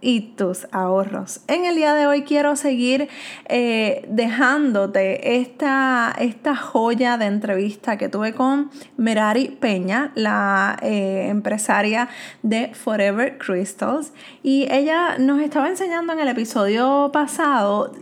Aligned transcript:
y 0.00 0.32
tus 0.36 0.66
ahorros. 0.72 1.40
En 1.46 1.64
el 1.64 1.76
día 1.76 1.94
de 1.94 2.06
hoy 2.06 2.22
quiero 2.22 2.56
seguir 2.56 3.08
eh, 3.48 4.06
dejándote 4.08 5.36
esta, 5.36 6.14
esta 6.18 6.56
joya 6.56 7.18
de 7.18 7.26
entrevista 7.26 7.96
que 7.96 8.08
tuve 8.08 8.34
con 8.34 8.70
Merari 8.96 9.48
Peña, 9.48 10.12
la 10.14 10.78
eh, 10.82 11.26
empresaria 11.28 12.08
de 12.42 12.72
Forever 12.74 13.38
Crystals. 13.38 14.12
Y 14.42 14.66
ella 14.70 15.18
nos 15.18 15.40
estaba 15.40 15.68
enseñando 15.68 16.12
en 16.12 16.20
el 16.20 16.28
episodio 16.28 17.10
pasado 17.12 17.92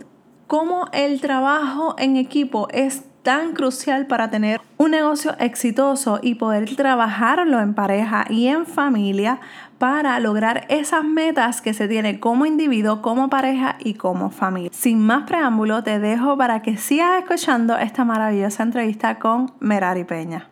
cómo 0.47 0.87
el 0.93 1.21
trabajo 1.21 1.95
en 1.97 2.17
equipo 2.17 2.67
es 2.71 3.03
tan 3.23 3.53
crucial 3.53 4.07
para 4.07 4.29
tener 4.29 4.61
un 4.77 4.91
negocio 4.91 5.35
exitoso 5.39 6.19
y 6.21 6.35
poder 6.35 6.75
trabajarlo 6.75 7.59
en 7.59 7.73
pareja 7.73 8.25
y 8.29 8.47
en 8.47 8.65
familia 8.65 9.39
para 9.79 10.19
lograr 10.19 10.65
esas 10.69 11.03
metas 11.03 11.61
que 11.61 11.73
se 11.73 11.87
tiene 11.87 12.19
como 12.19 12.45
individuo, 12.45 13.01
como 13.01 13.29
pareja 13.29 13.77
y 13.79 13.95
como 13.95 14.29
familia. 14.29 14.69
Sin 14.73 14.99
más 14.99 15.23
preámbulo, 15.23 15.83
te 15.83 15.99
dejo 15.99 16.37
para 16.37 16.61
que 16.61 16.77
sigas 16.77 17.19
escuchando 17.19 17.77
esta 17.77 18.03
maravillosa 18.05 18.63
entrevista 18.63 19.17
con 19.17 19.51
Merari 19.59 20.03
Peña. 20.03 20.47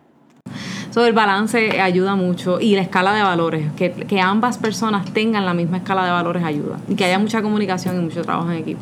Todo 0.92 1.06
el 1.06 1.12
balance 1.12 1.80
ayuda 1.80 2.16
mucho 2.16 2.58
y 2.58 2.74
la 2.74 2.80
escala 2.80 3.12
de 3.12 3.22
valores, 3.22 3.70
que, 3.72 3.92
que, 3.92 4.20
ambas 4.20 4.56
personas 4.56 5.04
tengan 5.12 5.44
la 5.44 5.52
misma 5.52 5.76
escala 5.76 6.04
de 6.04 6.10
valores 6.10 6.42
ayuda 6.42 6.78
y 6.88 6.94
que 6.94 7.04
haya 7.04 7.18
mucha 7.18 7.42
comunicación 7.42 7.96
y 7.96 8.00
mucho 8.00 8.22
trabajo 8.22 8.50
en 8.50 8.56
equipo. 8.56 8.80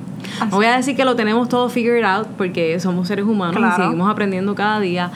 No 0.50 0.56
voy 0.56 0.66
a 0.66 0.76
decir 0.76 0.96
que 0.96 1.04
lo 1.04 1.16
tenemos 1.16 1.48
todo 1.48 1.68
figured 1.68 2.04
out 2.04 2.28
porque 2.36 2.78
somos 2.80 3.08
seres 3.08 3.24
humanos 3.24 3.60
y 3.60 3.82
seguimos 3.82 4.10
aprendiendo 4.10 4.54
cada 4.54 4.80
día, 4.80 5.10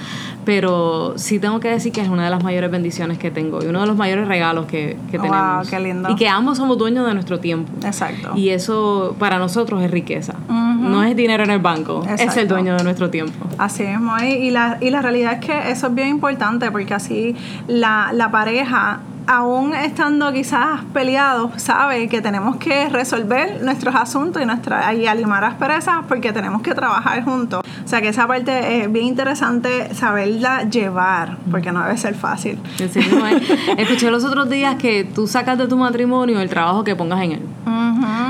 pero 0.45 1.15
sí 1.17 1.39
tengo 1.39 1.61
que 1.61 1.69
decir 1.69 1.93
que 1.93 2.01
es 2.01 2.09
una 2.09 2.25
de 2.25 2.31
las 2.31 2.43
mayores 2.43 2.71
bendiciones 2.71 3.19
que 3.19 3.31
tengo 3.31 3.63
y 3.63 3.67
uno 3.67 3.81
de 3.81 3.87
los 3.87 3.97
mayores 3.97 4.27
regalos 4.27 4.67
que, 4.67 4.97
que 5.11 5.19
tenemos. 5.19 5.69
Qué 5.69 5.81
lindo. 5.81 6.11
Y 6.11 6.17
que 6.17 6.29
ambos 6.29 6.59
somos 6.59 6.79
dueños 6.79 7.07
de 7.07 7.15
nuestro 7.15 7.41
tiempo. 7.41 7.71
Exacto. 7.85 8.33
Y 8.35 8.51
eso 8.51 9.15
para 9.19 9.39
nosotros 9.39 9.83
es 9.83 9.91
riqueza. 9.91 10.35
No 10.49 11.05
es 11.05 11.15
dinero 11.15 11.45
en 11.45 11.51
el 11.51 11.59
banco, 11.59 12.05
es 12.19 12.37
el 12.37 12.49
dueño 12.49 12.77
de 12.77 12.85
nuestro 12.85 13.11
tiempo. 13.11 13.47
Así 13.59 13.83
es, 13.83 13.99
y 14.39 14.51
la, 14.51 14.79
y 14.81 14.91
la 14.91 15.03
realidad 15.03 15.35
es 15.35 15.41
que 15.41 15.71
eso 15.71 15.89
es 15.89 15.95
bien 15.95 16.09
importante 16.09 16.71
porque 16.71 16.95
así 16.95 17.37
la, 17.69 18.11
la 18.13 18.31
pareja 18.31 19.01
aún 19.27 19.75
estando 19.75 20.33
quizás 20.33 20.81
peleados, 20.93 21.63
sabe 21.63 22.09
que 22.09 22.21
tenemos 22.21 22.57
que 22.57 22.89
resolver 22.89 23.63
nuestros 23.63 23.95
asuntos 23.95 24.43
y, 24.43 24.47
nuestra, 24.47 24.93
y 24.95 25.07
alimar 25.07 25.45
asperezas 25.45 25.99
porque 26.09 26.33
tenemos 26.33 26.63
que 26.63 26.75
trabajar 26.75 27.25
juntos. 27.25 27.63
O 27.85 27.89
sea 27.89 28.01
que 28.01 28.09
esa 28.09 28.27
parte 28.27 28.83
es 28.83 28.93
bien 28.93 29.07
interesante 29.07 29.95
saberla 29.95 30.69
llevar, 30.69 31.39
porque 31.51 31.73
no 31.73 31.83
debe 31.83 31.97
ser 31.97 32.15
fácil. 32.15 32.59
Escuché 33.79 34.11
los 34.11 34.25
otros 34.25 34.49
días 34.49 34.77
que 34.77 35.05
tú 35.05 35.27
sacas 35.27 35.59
de 35.59 35.69
tu 35.69 35.77
matrimonio 35.77 36.41
el 36.41 36.49
trabajo 36.49 36.85
que 36.85 36.95
pongas 36.97 37.23
en 37.23 37.33
él. 37.33 37.43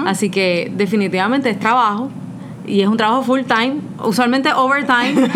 Así 0.06 0.30
que 0.30 0.72
definitivamente 0.74 1.50
es 1.50 1.58
trabajo, 1.58 2.10
y 2.70 2.82
es 2.82 2.88
un 2.88 2.96
trabajo 2.96 3.22
full 3.22 3.40
time, 3.42 3.78
usualmente 4.04 4.52
overtime, 4.52 5.14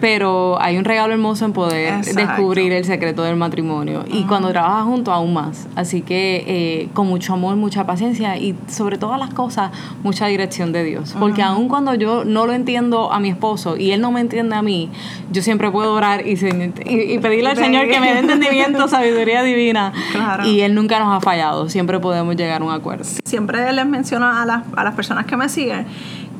pero 0.00 0.60
hay 0.60 0.76
un 0.76 0.84
regalo 0.84 1.14
hermoso 1.14 1.46
en 1.46 1.52
poder 1.52 2.04
descubrir 2.04 2.72
el 2.72 2.84
secreto 2.84 3.22
del 3.22 3.36
matrimonio 3.36 4.04
y 4.06 4.24
cuando 4.24 4.50
trabajas 4.50 4.84
junto 4.84 5.12
aún 5.12 5.32
más. 5.32 5.66
Así 5.74 6.02
que 6.02 6.44
eh, 6.46 6.88
con 6.92 7.06
mucho 7.06 7.32
amor, 7.32 7.56
mucha 7.56 7.86
paciencia 7.86 8.36
y 8.36 8.54
sobre 8.68 8.98
todas 8.98 9.18
las 9.18 9.32
cosas, 9.32 9.70
mucha 10.02 10.26
dirección 10.26 10.72
de 10.72 10.84
Dios. 10.84 11.14
Porque 11.18 11.42
aun 11.42 11.68
cuando 11.68 11.94
yo 11.94 12.24
no 12.24 12.46
lo 12.46 12.52
entiendo 12.52 13.12
a 13.12 13.18
mi 13.18 13.30
esposo 13.30 13.76
y 13.76 13.92
él 13.92 14.00
no 14.00 14.12
me 14.12 14.20
entiende 14.20 14.56
a 14.56 14.62
mí, 14.62 14.90
yo 15.32 15.42
siempre 15.42 15.70
puedo 15.70 15.94
orar 15.94 16.26
y, 16.26 16.32
y, 16.32 17.18
pedirle 17.18 17.50
al 17.50 17.56
Señor 17.56 17.88
que 17.88 17.98
me 17.98 18.12
dé 18.12 18.18
entendimiento, 18.18 18.88
sabiduría 18.88 19.42
divina. 19.42 19.92
Y 20.44 20.60
él 20.60 20.74
nunca 20.74 20.98
nos 20.98 21.16
ha 21.16 21.20
fallado, 21.20 21.70
siempre 21.70 21.98
podemos 21.98 22.36
llegar 22.36 22.60
a 22.60 22.64
un 22.64 22.72
acuerdo. 22.72 23.04
Siempre 23.24 23.72
les 23.72 23.86
menciono 23.86 24.26
a 24.26 24.44
las, 24.44 24.62
a 24.76 24.84
las 24.84 24.94
personas 24.94 25.24
que 25.24 25.36
me 25.36 25.45
siguen 25.48 25.86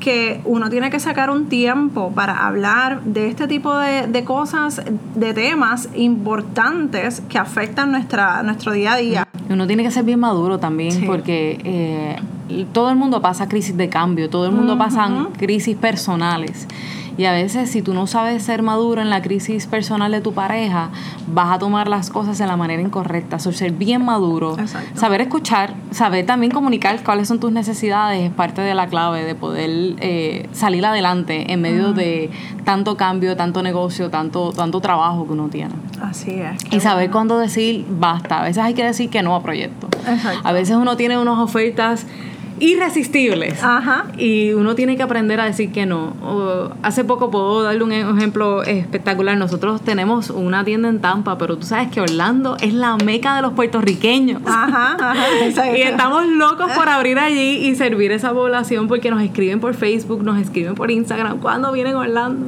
que 0.01 0.41
uno 0.45 0.71
tiene 0.71 0.91
que 0.91 1.01
sacar 1.01 1.31
un 1.31 1.47
tiempo 1.47 2.13
para 2.13 2.47
hablar 2.47 3.03
de 3.03 3.29
este 3.29 3.49
tipo 3.49 3.75
de, 3.77 4.25
cosas, 4.25 4.83
de 5.15 5.35
temas 5.35 5.89
importantes 5.95 7.23
que 7.29 7.39
afectan 7.39 7.93
nuestra, 7.93 8.43
nuestro 8.43 8.73
día 8.73 8.93
a 8.93 8.97
día. 8.97 9.29
Uno 9.49 9.67
tiene 9.67 9.83
que 9.83 9.91
ser 9.91 10.05
bien 10.05 10.21
maduro 10.21 10.59
también 10.59 11.07
porque 11.07 11.59
eh, 11.65 12.67
todo 12.73 12.91
el 12.91 12.97
mundo 12.97 13.23
pasa 13.23 13.49
crisis 13.49 13.77
de 13.77 13.89
cambio, 13.89 14.29
todo 14.29 14.47
el 14.47 14.53
mundo 14.53 14.77
pasa 14.77 15.09
crisis 15.37 15.77
personales. 15.77 16.67
Y 17.19 17.25
a 17.25 17.33
veces 17.33 17.71
si 17.71 17.83
tú 17.83 17.95
no 17.95 18.07
sabes 18.07 18.43
ser 18.43 18.63
maduro 18.63 19.01
en 19.01 19.11
la 19.11 19.23
crisis 19.23 19.67
personal 19.67 20.13
de 20.13 20.21
tu 20.21 20.33
pareja, 20.33 20.91
vas 21.27 21.55
a 21.55 21.59
tomar 21.59 21.89
las 21.89 22.11
cosas 22.11 22.39
de 22.39 22.47
la 22.47 22.57
manera 22.57 22.83
incorrecta. 22.83 23.39
ser 23.39 23.73
bien 23.73 24.05
maduro, 24.05 24.57
saber 24.95 25.23
escuchar, 25.23 25.75
saber 25.91 26.27
también 26.27 26.53
comunicar 26.53 27.03
cuáles 27.03 27.29
son 27.29 27.41
tus 27.41 27.53
necesidades 27.53 28.23
es 28.23 28.31
parte 28.31 28.61
de 28.61 28.75
la 28.75 28.87
clave 28.87 29.25
de 29.25 29.35
poder 29.35 29.97
eh, 30.01 30.49
salir 30.53 30.85
adelante 30.85 31.53
en 31.53 31.61
medio 31.61 31.93
de 31.93 32.31
tanto 32.65 32.97
cambio, 32.97 33.37
tanto 33.37 33.63
negocio, 33.63 34.11
tanto, 34.11 34.53
tanto 34.53 34.81
trabajo 34.81 35.27
que 35.27 35.33
uno 35.33 35.49
tiene. 35.49 35.75
Así 36.03 36.33
es. 36.33 36.57
Y 36.71 36.81
saber 36.81 37.11
cuándo 37.11 37.39
decir 37.39 37.87
basta. 37.89 38.41
A 38.41 38.43
veces 38.45 38.63
hay 38.63 38.75
que 38.75 38.85
decir 38.85 39.11
que 39.11 39.23
no 39.23 39.35
a 39.35 39.43
proyectos. 39.43 39.91
A 40.45 40.53
veces 40.53 40.77
uno 40.77 40.97
tiene 40.97 41.19
unas 41.19 41.39
ofertas 41.39 42.07
irresistibles. 42.61 43.63
Ajá. 43.63 44.07
Y 44.19 44.53
uno 44.53 44.75
tiene 44.75 44.97
que 44.97 45.03
aprender 45.03 45.41
a 45.41 45.45
decir 45.45 45.73
que 45.73 45.87
no. 45.87 46.15
hace 46.83 47.05
poco 47.05 47.31
puedo 47.31 47.63
darle 47.63 47.83
un 47.85 47.93
ejemplo 47.93 48.63
espectacular. 48.63 49.37
Nosotros 49.37 49.81
tenemos 49.83 50.31
una 50.31 50.65
tienda 50.65 50.89
en 50.89 51.01
Tampa, 51.01 51.39
pero 51.39 51.57
tú 51.57 51.67
sabes 51.67 51.91
que 51.91 52.01
Orlando 52.01 52.57
es 52.61 52.75
la 52.75 52.97
meca 52.97 53.37
de 53.37 53.43
los 53.43 53.53
puertorriqueños. 53.53 54.43
Ajá, 54.47 54.97
ajá. 54.99 55.73
y 55.77 55.83
estamos 55.83 56.27
locos 56.27 56.71
por 56.73 56.89
abrir 56.89 57.19
allí 57.19 57.67
y 57.67 57.75
servir 57.75 58.13
esa 58.13 58.33
población 58.33 58.89
porque 58.89 59.11
nos 59.11 59.23
escriben 59.23 59.61
por 59.61 59.75
Facebook, 59.75 60.23
nos 60.23 60.39
escriben 60.39 60.75
por 60.75 60.91
Instagram 60.91 61.39
cuando 61.39 61.73
vienen 61.73 61.95
a 61.95 62.01
Orlando. 62.01 62.47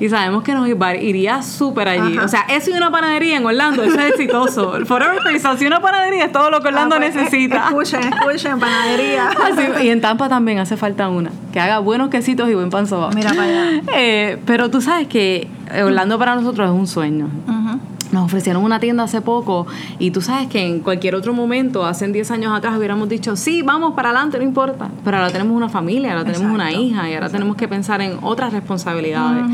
Y 0.00 0.08
sabemos 0.08 0.42
que 0.42 0.52
nos 0.54 0.68
iría 0.68 1.42
súper 1.42 1.88
allí. 1.88 2.18
O 2.18 2.28
sea, 2.28 2.42
eso 2.48 2.70
y 2.70 2.74
una 2.74 2.90
panadería 2.90 3.36
en 3.36 3.46
Orlando, 3.46 3.82
eso 3.82 3.98
es 3.98 4.10
exitoso. 4.10 4.72
Forever 4.86 5.18
si 5.58 5.66
una 5.66 5.80
panadería 5.80 6.24
es 6.24 6.32
todo 6.32 6.50
lo 6.50 6.60
que 6.60 6.68
Orlando 6.68 6.96
ah, 6.96 6.98
pues, 6.98 7.14
necesita. 7.14 7.68
Escuchen, 7.68 8.00
escuchen, 8.00 8.58
panadería. 8.58 9.30
y 9.82 9.88
en 9.88 10.00
Tampa 10.00 10.28
también 10.28 10.58
hace 10.58 10.76
falta 10.76 11.08
una, 11.08 11.30
que 11.52 11.60
haga 11.60 11.78
buenos 11.78 12.08
quesitos 12.10 12.48
y 12.48 12.54
buen 12.54 12.70
pan 12.70 12.86
sobao. 12.86 13.10
Mira 13.14 13.30
para 13.30 13.42
allá. 13.42 13.82
Eh, 13.96 14.38
pero 14.44 14.70
tú 14.70 14.80
sabes 14.80 15.06
que 15.06 15.48
Orlando 15.82 16.18
para 16.18 16.34
nosotros 16.34 16.68
es 16.68 16.74
un 16.74 16.86
sueño. 16.86 17.28
Nos 18.12 18.26
ofrecieron 18.26 18.62
una 18.62 18.78
tienda 18.78 19.02
hace 19.02 19.20
poco 19.20 19.66
y 19.98 20.12
tú 20.12 20.20
sabes 20.20 20.46
que 20.46 20.64
en 20.64 20.80
cualquier 20.80 21.16
otro 21.16 21.32
momento, 21.32 21.84
hace 21.84 22.06
10 22.06 22.30
años 22.30 22.56
atrás, 22.56 22.78
hubiéramos 22.78 23.08
dicho, 23.08 23.34
sí, 23.34 23.62
vamos 23.62 23.94
para 23.94 24.10
adelante, 24.10 24.38
no 24.38 24.44
importa. 24.44 24.88
Pero 25.02 25.16
ahora 25.16 25.32
tenemos 25.32 25.56
una 25.56 25.68
familia, 25.68 26.12
ahora 26.12 26.24
tenemos 26.24 26.54
una 26.54 26.70
hija 26.70 27.10
y 27.10 27.14
ahora 27.14 27.28
tenemos 27.28 27.56
que 27.56 27.66
pensar 27.66 28.00
en 28.02 28.18
otras 28.22 28.52
responsabilidades. 28.52 29.46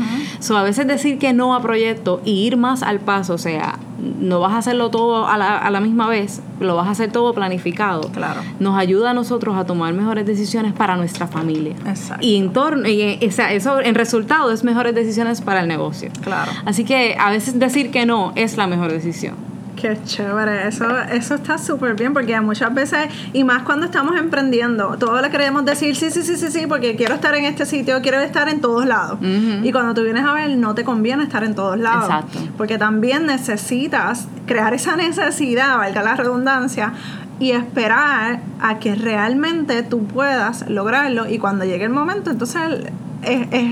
a 0.49 0.63
veces 0.63 0.85
decir 0.85 1.17
que 1.17 1.33
no 1.33 1.55
a 1.55 1.61
proyectos 1.61 2.19
y 2.23 2.45
ir 2.45 2.55
más 2.55 2.83
al 2.83 2.99
paso, 2.99 3.33
o 3.33 3.39
sea, 3.39 3.79
no 4.01 4.39
vas 4.39 4.53
a 4.53 4.57
hacerlo 4.57 4.89
todo 4.89 5.27
a 5.27 5.37
la, 5.37 5.57
a 5.57 5.69
la 5.69 5.79
misma 5.79 6.07
vez, 6.07 6.41
lo 6.59 6.75
vas 6.75 6.87
a 6.87 6.91
hacer 6.91 7.11
todo 7.11 7.33
planificado. 7.33 8.09
Claro. 8.11 8.41
Nos 8.59 8.77
ayuda 8.77 9.11
a 9.11 9.13
nosotros 9.13 9.55
a 9.55 9.65
tomar 9.65 9.93
mejores 9.93 10.25
decisiones 10.25 10.73
para 10.73 10.95
nuestra 10.95 11.27
familia. 11.27 11.75
Exacto. 11.85 12.25
Y 12.25 12.37
en 12.37 12.53
torno, 12.53 12.87
y, 12.87 13.19
eso 13.21 13.79
en 13.81 13.95
resultado 13.95 14.51
es 14.51 14.63
mejores 14.63 14.95
decisiones 14.95 15.41
para 15.41 15.61
el 15.61 15.67
negocio. 15.67 16.09
Claro. 16.21 16.51
Así 16.65 16.83
que 16.83 17.15
a 17.19 17.29
veces 17.29 17.59
decir 17.59 17.91
que 17.91 18.05
no 18.05 18.31
es 18.35 18.57
la 18.57 18.67
mejor 18.67 18.91
decisión. 18.91 19.50
Qué 19.75 19.97
chévere, 20.03 20.67
eso, 20.67 20.85
eso 21.11 21.35
está 21.35 21.57
súper 21.57 21.95
bien 21.95 22.13
porque 22.13 22.39
muchas 22.41 22.73
veces, 22.73 23.07
y 23.33 23.43
más 23.43 23.63
cuando 23.63 23.85
estamos 23.85 24.15
emprendiendo, 24.19 24.97
todos 24.99 25.21
le 25.21 25.29
queremos 25.29 25.65
decir 25.65 25.95
sí, 25.95 26.11
sí, 26.11 26.21
sí, 26.21 26.35
sí, 26.37 26.51
sí, 26.51 26.67
porque 26.67 26.95
quiero 26.95 27.15
estar 27.15 27.33
en 27.35 27.45
este 27.45 27.65
sitio, 27.65 28.01
quiero 28.01 28.19
estar 28.19 28.47
en 28.49 28.61
todos 28.61 28.85
lados. 28.85 29.17
Y 29.21 29.71
cuando 29.71 29.93
tú 29.93 30.03
vienes 30.03 30.25
a 30.25 30.33
ver, 30.33 30.55
no 30.57 30.75
te 30.75 30.83
conviene 30.83 31.23
estar 31.23 31.43
en 31.43 31.55
todos 31.55 31.79
lados. 31.79 32.05
Exacto. 32.05 32.39
Porque 32.57 32.77
también 32.77 33.25
necesitas 33.25 34.27
crear 34.45 34.73
esa 34.73 34.95
necesidad, 34.95 35.77
valga 35.77 36.03
la 36.03 36.15
redundancia, 36.15 36.93
y 37.39 37.53
esperar 37.53 38.41
a 38.61 38.77
que 38.77 38.93
realmente 38.93 39.81
tú 39.81 40.05
puedas 40.05 40.69
lograrlo 40.69 41.27
y 41.27 41.39
cuando 41.39 41.65
llegue 41.65 41.85
el 41.85 41.89
momento, 41.89 42.29
entonces 42.29 42.61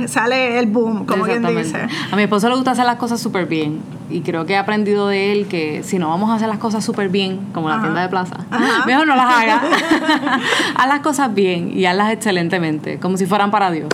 sale 0.07 0.57
el 0.57 0.65
boom, 0.65 1.05
como 1.05 1.25
quien 1.25 1.45
dice. 1.55 1.87
A 2.11 2.15
mi 2.15 2.23
esposo 2.23 2.49
le 2.49 2.55
gusta 2.55 2.71
hacer 2.71 2.85
las 2.85 2.95
cosas 2.95 3.21
súper 3.21 3.45
bien 3.45 3.98
y 4.09 4.21
creo 4.21 4.45
que 4.45 4.53
he 4.53 4.57
aprendido 4.57 5.07
de 5.07 5.31
él 5.31 5.47
que 5.47 5.83
si 5.83 5.99
no 5.99 6.09
vamos 6.09 6.29
a 6.29 6.35
hacer 6.35 6.47
las 6.47 6.57
cosas 6.57 6.83
súper 6.83 7.09
bien, 7.09 7.39
como 7.53 7.69
la 7.69 7.79
tienda 7.81 8.01
de 8.01 8.09
plaza, 8.09 8.37
mejor 8.85 9.07
no 9.07 9.15
las 9.15 9.33
hagas. 9.33 9.61
haz 10.75 10.87
las 10.87 10.99
cosas 11.01 11.33
bien 11.33 11.71
y 11.77 11.85
hazlas 11.85 12.13
excelentemente, 12.13 12.99
como 12.99 13.17
si 13.17 13.25
fueran 13.25 13.51
para 13.51 13.71
Dios. 13.71 13.89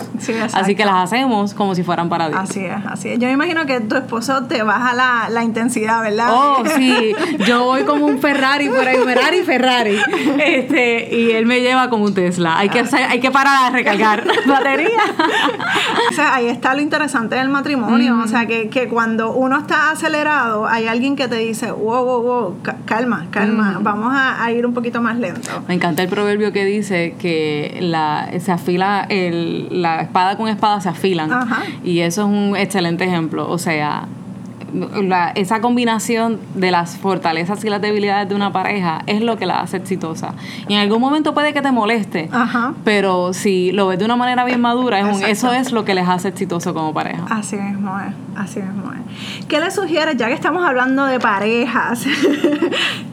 así 0.54 0.74
que 0.74 0.84
las 0.84 0.94
hacemos 0.96 1.54
como 1.54 1.74
si 1.74 1.82
fueran 1.82 2.08
para 2.08 2.28
Dios. 2.28 2.40
Así 2.40 2.64
es, 2.64 2.76
así 2.86 3.10
es. 3.10 3.18
Yo 3.18 3.26
me 3.26 3.32
imagino 3.32 3.66
que 3.66 3.80
tu 3.80 3.96
esposo 3.96 4.44
te 4.44 4.62
baja 4.62 4.94
la, 4.94 5.28
la 5.30 5.44
intensidad, 5.44 6.00
¿verdad? 6.02 6.28
Oh, 6.32 6.62
sí. 6.76 7.14
Yo 7.46 7.64
voy 7.64 7.84
como 7.84 8.06
un 8.06 8.18
Ferrari 8.18 8.68
por 8.68 8.86
ahí, 8.86 8.98
Ferrari, 9.04 9.42
Ferrari. 9.42 9.98
Este, 10.38 11.14
y 11.14 11.32
él 11.32 11.46
me 11.46 11.60
lleva 11.60 11.90
como 11.90 12.04
un 12.04 12.14
Tesla. 12.14 12.58
Hay 12.58 12.68
que, 12.68 12.84
hay 13.08 13.20
que 13.20 13.30
parar 13.30 13.66
a 13.66 13.70
recargar 13.70 14.26
batería. 14.46 14.88
o 16.10 16.14
sea, 16.14 16.34
ahí 16.34 16.46
está 16.46 16.74
lo 16.74 16.80
interesante 16.80 17.36
del 17.36 17.48
matrimonio. 17.48 18.18
O 18.22 18.28
sea, 18.28 18.46
que, 18.46 18.68
que 18.68 18.88
cuando 18.88 19.32
uno 19.32 19.58
está 19.58 19.94
acelerado, 20.06 20.66
hay 20.66 20.86
alguien 20.86 21.16
que 21.16 21.26
te 21.26 21.36
dice, 21.36 21.72
wow, 21.72 22.04
wow, 22.04 22.22
wow, 22.22 22.56
calma, 22.84 23.26
calma, 23.30 23.78
vamos 23.82 24.12
a, 24.14 24.50
ir 24.52 24.64
un 24.64 24.72
poquito 24.72 25.02
más 25.02 25.18
lento. 25.18 25.50
Me 25.66 25.74
encanta 25.74 26.02
el 26.02 26.08
proverbio 26.08 26.52
que 26.52 26.64
dice 26.64 27.16
que 27.18 27.78
la, 27.80 28.30
se 28.38 28.52
afila, 28.52 29.04
el, 29.08 29.82
la 29.82 30.02
espada 30.02 30.36
con 30.36 30.48
espada 30.48 30.80
se 30.80 30.88
afilan. 30.88 31.30
Y 31.82 32.00
eso 32.00 32.22
es 32.22 32.28
un 32.28 32.56
excelente 32.56 33.04
ejemplo. 33.04 33.50
O 33.50 33.58
sea, 33.58 34.06
esa 35.34 35.60
combinación 35.60 36.38
de 36.54 36.70
las 36.70 36.96
fortalezas 36.96 37.64
y 37.64 37.70
las 37.70 37.80
debilidades 37.80 38.28
de 38.28 38.34
una 38.34 38.52
pareja 38.52 39.02
es 39.06 39.22
lo 39.22 39.36
que 39.36 39.46
la 39.46 39.60
hace 39.60 39.76
exitosa. 39.76 40.34
Y 40.68 40.74
en 40.74 40.80
algún 40.80 41.00
momento 41.00 41.34
puede 41.34 41.52
que 41.52 41.62
te 41.62 41.72
moleste, 41.72 42.28
pero 42.84 43.32
si 43.32 43.72
lo 43.72 43.88
ves 43.88 43.98
de 43.98 44.04
una 44.04 44.16
manera 44.16 44.44
bien 44.44 44.60
madura, 44.60 45.00
eso 45.28 45.52
es 45.52 45.72
lo 45.72 45.84
que 45.84 45.94
les 45.94 46.08
hace 46.08 46.28
exitoso 46.28 46.74
como 46.74 46.92
pareja. 46.92 47.24
Así 47.30 47.56
mismo 47.56 47.98
es, 48.00 48.14
así 48.36 48.60
mismo 48.60 48.92
es. 48.92 49.46
¿Qué 49.46 49.60
le 49.60 49.70
sugieres, 49.70 50.16
ya 50.16 50.26
que 50.28 50.34
estamos 50.34 50.64
hablando 50.64 51.06
de 51.06 51.18
parejas, 51.18 52.04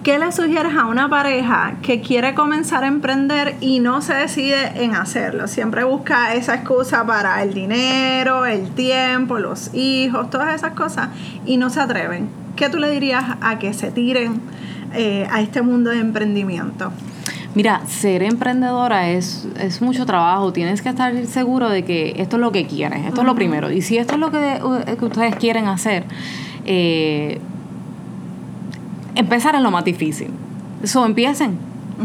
qué 0.03 0.19
le 0.19 0.31
sugieres 0.33 0.75
a 0.75 0.85
una 0.85 1.09
pareja 1.09 1.75
que 1.81 2.01
quiere 2.01 2.35
comenzar 2.35 2.83
a 2.83 2.88
emprender 2.88 3.55
y 3.61 3.79
no 3.79 4.01
se 4.01 4.13
decide 4.13 4.83
en 4.83 4.95
hacerlo? 4.95 5.47
Siempre 5.47 5.85
busca 5.85 6.33
esa 6.33 6.55
excusa 6.55 7.05
para 7.05 7.41
el 7.41 7.53
dinero, 7.53 8.45
el 8.45 8.69
tiempo, 8.71 9.39
los 9.39 9.73
hijos, 9.73 10.29
todas 10.29 10.53
esas 10.53 10.73
cosas 10.73 11.09
y 11.45 11.55
no 11.55 11.69
se 11.69 11.79
atreven. 11.79 12.27
¿Qué 12.57 12.69
tú 12.69 12.79
le 12.79 12.89
dirías 12.89 13.23
a 13.41 13.59
que 13.59 13.73
se 13.73 13.91
tiren 13.91 14.41
eh, 14.94 15.25
a 15.31 15.41
este 15.41 15.61
mundo 15.61 15.89
de 15.89 16.00
emprendimiento? 16.00 16.91
Mira, 17.56 17.85
ser 17.88 18.23
emprendedora 18.23 19.09
es, 19.09 19.47
es 19.59 19.81
mucho 19.81 20.06
trabajo. 20.06 20.51
Tienes 20.51 20.81
que 20.81 20.89
estar 20.89 21.15
seguro 21.27 21.69
de 21.69 21.85
que 21.85 22.15
esto 22.17 22.35
es 22.35 22.41
lo 22.41 22.51
que 22.51 22.65
quieren. 22.67 23.06
Esto 23.06 23.21
es 23.21 23.27
lo 23.27 23.35
primero. 23.35 23.71
Y 23.71 23.81
si 23.81 23.97
esto 23.97 24.15
es 24.15 24.19
lo 24.19 24.31
que, 24.31 24.59
ustedes 25.01 25.35
quieren 25.35 25.67
hacer, 25.67 26.03
eh, 26.65 27.39
empezar 29.15 29.56
es 29.56 29.62
lo 29.62 29.71
más 29.71 29.86
difícil. 29.86 30.30
Eso, 30.83 31.06
empiecen 31.06 31.57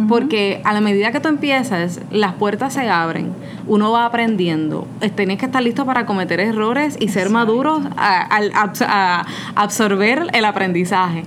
porque 0.09 0.61
a 0.65 0.73
la 0.73 0.81
medida 0.81 1.13
que 1.13 1.21
tú 1.21 1.29
empiezas, 1.29 2.01
las 2.11 2.35
puertas 2.35 2.75
se 2.75 2.89
abren, 2.89 3.33
uno 3.67 3.91
va 3.91 4.05
aprendiendo. 4.05 4.87
Tienes 5.15 5.39
que 5.39 5.47
estar 5.47 5.63
listo 5.63 5.87
para 5.87 6.07
cometer 6.07 6.41
errores 6.41 6.97
y 7.01 7.09
ser 7.09 7.31
maduros 7.31 7.83
al 7.97 8.53
absorber 9.55 10.27
el 10.33 10.45
aprendizaje. 10.45 11.25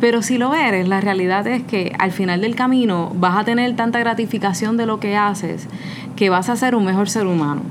Pero 0.00 0.20
si 0.20 0.36
lo 0.36 0.54
eres, 0.54 0.88
la 0.88 1.00
realidad 1.00 1.46
es 1.46 1.62
que 1.62 1.94
al 1.98 2.10
final 2.10 2.40
del 2.40 2.54
camino 2.54 3.12
vas 3.14 3.38
a 3.38 3.44
tener 3.44 3.74
tanta 3.76 3.98
gratificación 4.00 4.76
de 4.76 4.86
lo 4.86 5.00
que 5.00 5.16
haces 5.16 5.68
que 6.16 6.28
vas 6.28 6.48
a 6.48 6.56
ser 6.56 6.74
un 6.74 6.84
mejor 6.84 7.08
ser 7.08 7.26
humano. 7.26 7.62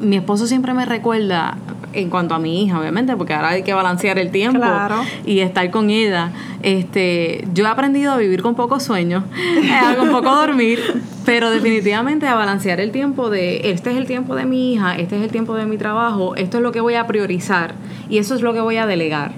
Mi 0.00 0.16
esposo 0.16 0.46
siempre 0.46 0.74
me 0.74 0.86
recuerda, 0.86 1.56
en 1.92 2.10
cuanto 2.10 2.34
a 2.34 2.38
mi 2.38 2.64
hija, 2.64 2.78
obviamente, 2.78 3.16
porque 3.16 3.34
ahora 3.34 3.50
hay 3.50 3.62
que 3.62 3.72
balancear 3.72 4.18
el 4.18 4.30
tiempo 4.30 4.66
y 5.24 5.40
estar 5.40 5.70
con 5.70 5.90
ella. 5.90 6.30
Este, 6.62 7.46
yo 7.54 7.64
he 7.64 7.68
aprendido 7.68 8.12
a 8.12 8.16
vivir 8.16 8.42
con 8.42 8.54
pocos 8.54 8.82
sueños, 8.82 9.24
con 9.98 10.10
poco 10.10 10.34
dormir, 10.34 11.02
pero 11.24 11.50
definitivamente 11.50 12.26
a 12.26 12.34
balancear 12.34 12.80
el 12.80 12.90
tiempo 12.90 13.30
de 13.30 13.70
este 13.70 13.90
es 13.90 13.96
el 13.96 14.06
tiempo 14.06 14.34
de 14.34 14.44
mi 14.44 14.72
hija, 14.72 14.96
este 14.96 15.16
es 15.16 15.22
el 15.22 15.30
tiempo 15.30 15.54
de 15.54 15.66
mi 15.66 15.78
trabajo, 15.78 16.36
esto 16.36 16.58
es 16.58 16.62
lo 16.62 16.72
que 16.72 16.80
voy 16.80 16.94
a 16.94 17.06
priorizar 17.06 17.74
y 18.08 18.18
eso 18.18 18.34
es 18.34 18.42
lo 18.42 18.52
que 18.52 18.60
voy 18.60 18.76
a 18.76 18.86
delegar. 18.86 19.32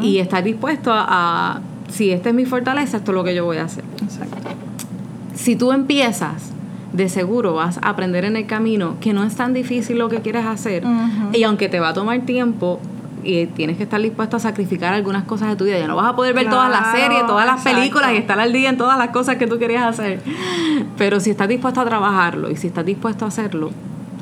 Y 0.00 0.18
estar 0.18 0.44
dispuesto 0.44 0.92
a, 0.92 1.60
si 1.88 2.10
esta 2.10 2.28
es 2.28 2.34
mi 2.34 2.44
fortaleza, 2.44 2.98
esto 2.98 3.12
es 3.12 3.14
lo 3.14 3.24
que 3.24 3.34
yo 3.34 3.44
voy 3.44 3.56
a 3.56 3.64
hacer. 3.64 3.84
Exacto. 4.02 4.36
Si 5.34 5.56
tú 5.56 5.72
empiezas 5.72 6.52
de 6.96 7.08
seguro 7.10 7.54
vas 7.54 7.78
a 7.78 7.90
aprender 7.90 8.24
en 8.24 8.36
el 8.36 8.46
camino 8.46 8.96
que 9.00 9.12
no 9.12 9.22
es 9.22 9.36
tan 9.36 9.52
difícil 9.52 9.98
lo 9.98 10.08
que 10.08 10.22
quieres 10.22 10.46
hacer. 10.46 10.82
Y 11.32 11.42
aunque 11.42 11.68
te 11.68 11.78
va 11.78 11.90
a 11.90 11.94
tomar 11.94 12.20
tiempo, 12.22 12.80
y 13.22 13.46
tienes 13.46 13.76
que 13.76 13.82
estar 13.82 14.00
dispuesto 14.00 14.36
a 14.36 14.40
sacrificar 14.40 14.94
algunas 14.94 15.24
cosas 15.24 15.48
de 15.48 15.56
tu 15.56 15.64
vida. 15.64 15.78
Ya 15.78 15.88
no 15.88 15.96
vas 15.96 16.06
a 16.06 16.14
poder 16.14 16.32
ver 16.32 16.48
todas 16.48 16.70
las 16.70 16.92
series, 16.92 17.26
todas 17.26 17.44
las 17.44 17.62
películas 17.62 18.12
y 18.12 18.18
estar 18.18 18.38
al 18.38 18.52
día 18.52 18.70
en 18.70 18.76
todas 18.76 18.96
las 18.96 19.08
cosas 19.08 19.34
que 19.34 19.48
tú 19.48 19.58
querías 19.58 19.84
hacer. 19.84 20.22
Pero 20.96 21.18
si 21.18 21.30
estás 21.30 21.48
dispuesto 21.48 21.80
a 21.80 21.84
trabajarlo 21.84 22.50
y 22.50 22.56
si 22.56 22.68
estás 22.68 22.86
dispuesto 22.86 23.24
a 23.24 23.28
hacerlo, 23.28 23.72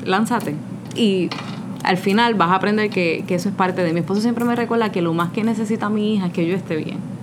lánzate. 0.03 0.55
Y 0.95 1.29
al 1.83 1.97
final 1.97 2.33
vas 2.33 2.49
a 2.49 2.55
aprender 2.55 2.89
que, 2.89 3.23
que 3.27 3.35
eso 3.35 3.49
es 3.49 3.55
parte 3.55 3.83
de 3.83 3.93
mi 3.93 3.99
esposo 3.99 4.21
siempre 4.21 4.43
me 4.43 4.55
recuerda 4.55 4.91
que 4.91 5.03
lo 5.03 5.13
más 5.13 5.29
que 5.29 5.43
necesita 5.43 5.87
mi 5.89 6.15
hija 6.15 6.27
es 6.27 6.33
que 6.33 6.47
yo 6.47 6.55
esté 6.55 6.75
bien. 6.75 7.14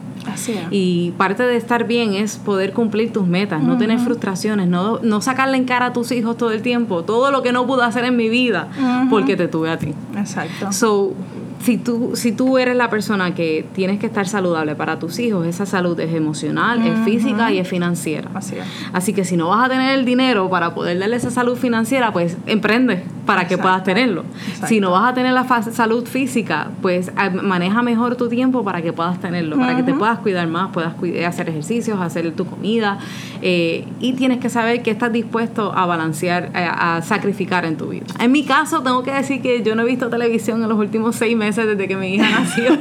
Y 0.71 1.13
parte 1.13 1.43
de 1.43 1.57
estar 1.57 1.87
bien 1.87 2.15
es 2.15 2.37
poder 2.37 2.73
cumplir 2.73 3.13
tus 3.13 3.27
metas, 3.27 3.63
no 3.63 3.79
tener 3.79 3.99
frustraciones, 3.99 4.69
no, 4.69 4.99
no 5.01 5.21
sacarle 5.21 5.57
en 5.57 5.65
cara 5.65 5.87
a 5.87 5.93
tus 5.93 6.13
hijos 6.13 6.37
todo 6.37 6.53
el 6.53 6.63
tiempo, 6.63 7.05
todo 7.05 7.31
lo 7.31 7.43
que 7.43 7.53
no 7.53 7.67
pude 7.67 7.85
hacer 7.85 8.05
en 8.05 8.17
mi 8.17 8.29
vida, 8.29 8.69
porque 9.11 9.37
te 9.37 9.49
tuve 9.49 9.71
a 9.71 9.79
ti. 9.79 9.95
Exacto. 10.17 10.73
So, 10.73 11.15
si 11.63 11.79
tú, 11.79 12.13
si 12.15 12.33
tú 12.33 12.59
eres 12.59 12.77
la 12.77 12.91
persona 12.91 13.35
que 13.35 13.65
tienes 13.73 14.01
que 14.01 14.07
estar 14.07 14.27
saludable 14.27 14.75
para 14.75 14.99
tus 14.99 15.19
hijos, 15.21 15.47
esa 15.47 15.65
salud 15.65 15.99
es 16.01 16.13
emocional, 16.13 16.85
es 16.85 16.99
física 17.05 17.53
y 17.53 17.59
es 17.59 17.69
financiera. 17.69 18.31
Así, 18.35 18.57
Así 18.93 19.13
que 19.13 19.25
si 19.25 19.37
no 19.37 19.49
vas 19.49 19.67
a 19.67 19.69
tener 19.69 19.97
el 19.97 20.05
dinero 20.05 20.51
para 20.51 20.75
poder 20.75 20.99
darle 20.99 21.17
esa 21.17 21.31
salud 21.31 21.57
financiera, 21.57 22.13
pues 22.13 22.37
emprende 22.47 23.05
para 23.27 23.47
que 23.47 23.57
puedas 23.59 23.85
tenerlo. 23.85 24.25
Si 24.67 24.81
no 24.81 24.91
vas 24.91 25.11
a 25.11 25.15
tener 25.15 25.33
la 25.33 25.47
salud 25.63 26.05
física, 26.07 26.71
pues 26.83 27.13
maneja 27.43 27.83
mejor 27.83 28.17
tu 28.17 28.29
tiempo 28.29 28.65
para 28.65 28.83
que 28.83 28.93
puedas 28.93 29.21
tenerlo, 29.21 29.57
para 29.57 29.77
que 29.77 29.85
te 29.85 29.95
puedas 29.95 30.19
cuidar 30.19 30.49
más, 30.49 30.73
puedas 30.73 30.95
hacer 31.27 31.49
ejercicios, 31.49 32.01
hacer 32.01 32.33
tu 32.33 32.45
comida. 32.45 32.99
Eh, 33.41 33.87
y 34.01 34.15
tienes 34.15 34.39
que 34.39 34.49
saber 34.49 34.83
que 34.83 34.91
estás 34.91 35.13
dispuesto 35.13 35.73
a 35.75 35.87
balancear, 35.87 36.51
a, 36.55 36.63
eh, 36.63 36.69
a 36.69 37.03
sacrificar 37.03 37.65
en 37.65 37.77
tu 37.77 37.89
vida. 37.89 38.07
En 38.19 38.33
mi 38.33 38.45
caso, 38.45 38.83
tengo 38.83 39.03
que 39.03 39.13
decir 39.13 39.43
que 39.43 39.63
yo 39.63 39.75
no 39.75 39.83
he 39.83 39.85
visto 39.85 40.09
televisión 40.09 40.63
en 40.63 40.69
los 40.69 40.79
últimos 40.79 41.17
seis 41.17 41.37
meses 41.37 41.52
desde 41.57 41.89
que 41.89 41.97
mi 41.97 42.15
hija 42.15 42.29
nació. 42.31 42.79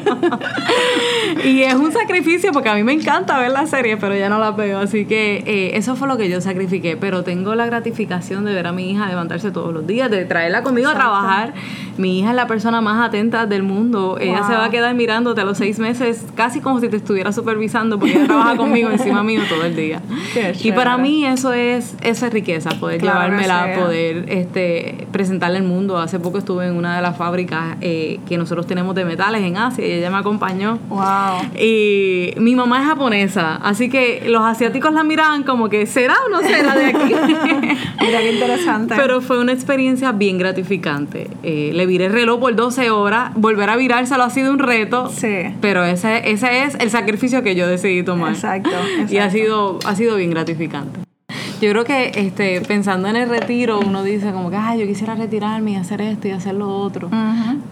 y 1.45 1.61
es 1.63 1.73
un 1.75 1.91
sacrificio 1.91 2.51
porque 2.51 2.69
a 2.69 2.75
mí 2.75 2.83
me 2.83 2.93
encanta 2.93 3.37
ver 3.39 3.51
la 3.51 3.67
serie, 3.67 3.97
pero 3.97 4.15
ya 4.15 4.29
no 4.29 4.39
la 4.39 4.51
veo. 4.51 4.79
Así 4.79 5.05
que 5.05 5.43
eh, 5.45 5.77
eso 5.77 5.95
fue 5.95 6.07
lo 6.07 6.17
que 6.17 6.29
yo 6.29 6.41
sacrifiqué. 6.41 6.97
Pero 6.97 7.23
tengo 7.23 7.55
la 7.55 7.65
gratificación 7.65 8.45
de 8.45 8.53
ver 8.53 8.67
a 8.67 8.71
mi 8.71 8.91
hija 8.91 9.07
levantarse 9.07 9.51
todos 9.51 9.73
los 9.73 9.85
días, 9.85 10.09
de 10.09 10.25
traerla 10.25 10.63
conmigo 10.63 10.89
a 10.89 10.95
trabajar. 10.95 11.53
Mi 11.97 12.19
hija 12.19 12.29
es 12.31 12.35
la 12.35 12.47
persona 12.47 12.81
más 12.81 13.07
atenta 13.07 13.45
del 13.45 13.63
mundo. 13.63 14.17
Ella 14.19 14.43
se 14.43 14.53
va 14.53 14.65
a 14.65 14.69
quedar 14.69 14.95
mirándote 14.95 15.41
a 15.41 15.45
los 15.45 15.57
seis 15.57 15.79
meses, 15.79 16.25
casi 16.35 16.61
como 16.61 16.79
si 16.79 16.89
te 16.89 16.97
estuviera 16.97 17.31
supervisando, 17.31 17.99
porque 17.99 18.15
ella 18.15 18.25
trabaja 18.25 18.55
conmigo 18.55 18.89
encima 18.91 19.23
mío 19.23 19.41
todo 19.49 19.65
el 19.65 19.75
día. 19.75 20.01
y 20.63 20.71
para 20.71 20.97
mí 20.97 21.25
eso 21.25 21.53
es, 21.53 21.95
esa 22.01 22.29
riqueza, 22.29 22.71
poder 22.79 23.01
llevármela, 23.01 23.75
poder 23.75 24.25
este, 24.29 25.07
presentarle 25.11 25.57
al 25.57 25.63
mundo. 25.63 25.97
Hace 25.97 26.19
poco 26.19 26.37
estuve 26.37 26.67
en 26.67 26.75
una 26.75 26.95
de 26.95 27.01
las 27.01 27.17
fábricas 27.17 27.77
eh, 27.81 28.19
que 28.27 28.37
nosotros 28.37 28.60
tenemos 28.67 28.95
de 28.95 29.05
metales 29.05 29.41
en 29.43 29.57
Asia 29.57 29.85
y 29.85 29.91
ella 29.91 30.09
me 30.09 30.17
acompañó. 30.17 30.79
Wow. 30.89 31.59
Y 31.59 32.33
mi 32.37 32.55
mamá 32.55 32.81
es 32.81 32.87
japonesa, 32.87 33.55
así 33.57 33.89
que 33.89 34.23
los 34.27 34.43
asiáticos 34.43 34.93
la 34.93 35.03
miraban 35.03 35.43
como 35.43 35.69
que 35.69 35.85
será 35.85 36.15
o 36.25 36.29
no 36.29 36.41
será 36.41 36.75
de 36.75 36.85
aquí. 36.85 37.13
Mira 38.01 38.19
qué 38.19 38.33
interesante. 38.33 38.95
Pero 38.95 39.21
fue 39.21 39.39
una 39.39 39.53
experiencia 39.53 40.11
bien 40.11 40.37
gratificante. 40.37 41.29
Eh, 41.43 41.71
le 41.73 41.85
viré 41.85 42.05
el 42.05 42.13
reloj 42.13 42.39
por 42.39 42.55
12 42.55 42.89
horas, 42.91 43.31
volver 43.35 43.69
a 43.69 43.75
virárselo 43.75 44.23
ha 44.23 44.29
sido 44.29 44.51
un 44.51 44.59
reto. 44.59 45.09
Sí. 45.09 45.55
Pero 45.61 45.83
ese, 45.83 46.29
ese 46.31 46.63
es 46.63 46.75
el 46.75 46.89
sacrificio 46.89 47.43
que 47.43 47.55
yo 47.55 47.67
decidí 47.67 48.03
tomar. 48.03 48.33
Exacto. 48.33 48.71
Y 49.09 49.17
ha 49.17 49.29
sido, 49.29 49.79
ha 49.85 49.95
sido 49.95 50.15
bien 50.15 50.29
gratificante. 50.29 51.10
Yo 51.61 51.69
creo 51.69 51.83
que 51.83 52.11
este, 52.15 52.59
pensando 52.61 53.07
en 53.07 53.15
el 53.15 53.29
retiro, 53.29 53.79
uno 53.79 54.03
dice 54.03 54.31
como 54.31 54.49
que, 54.49 54.55
ay, 54.55 54.79
yo 54.79 54.87
quisiera 54.87 55.13
retirarme 55.13 55.71
y 55.71 55.75
hacer 55.75 56.01
esto 56.01 56.27
y 56.27 56.31
hacer 56.31 56.55
lo 56.55 56.75
otro. 56.75 57.09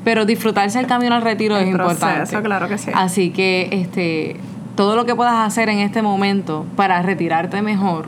Pero 0.03 0.25
disfrutarse 0.25 0.79
el 0.79 0.85
camino 0.85 1.15
al 1.15 1.23
retiro 1.23 1.57
es 1.57 1.67
importante. 1.67 2.41
claro 2.43 2.67
que 2.67 2.77
sí. 2.77 2.91
Así 2.93 3.31
que 3.31 3.69
este, 3.71 4.37
todo 4.75 4.95
lo 4.95 5.05
que 5.05 5.15
puedas 5.15 5.35
hacer 5.35 5.69
en 5.69 5.79
este 5.79 6.03
momento 6.03 6.67
para 6.75 7.01
retirarte 7.01 7.63
mejor, 7.63 8.07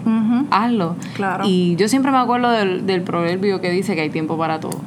hazlo. 0.52 0.98
Claro. 1.16 1.46
Y 1.48 1.76
yo 1.78 1.88
siempre 1.88 2.12
me 2.12 2.20
acuerdo 2.20 2.52
del, 2.52 2.86
del, 2.86 3.02
proverbio 3.02 3.60
que 3.60 3.72
dice 3.72 3.96
que 3.96 4.02
hay 4.02 4.12
tiempo 4.12 4.38
para 4.38 4.60
todo. 4.60 4.80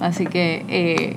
Así 0.00 0.26
que... 0.26 0.64
Eh, 0.68 1.16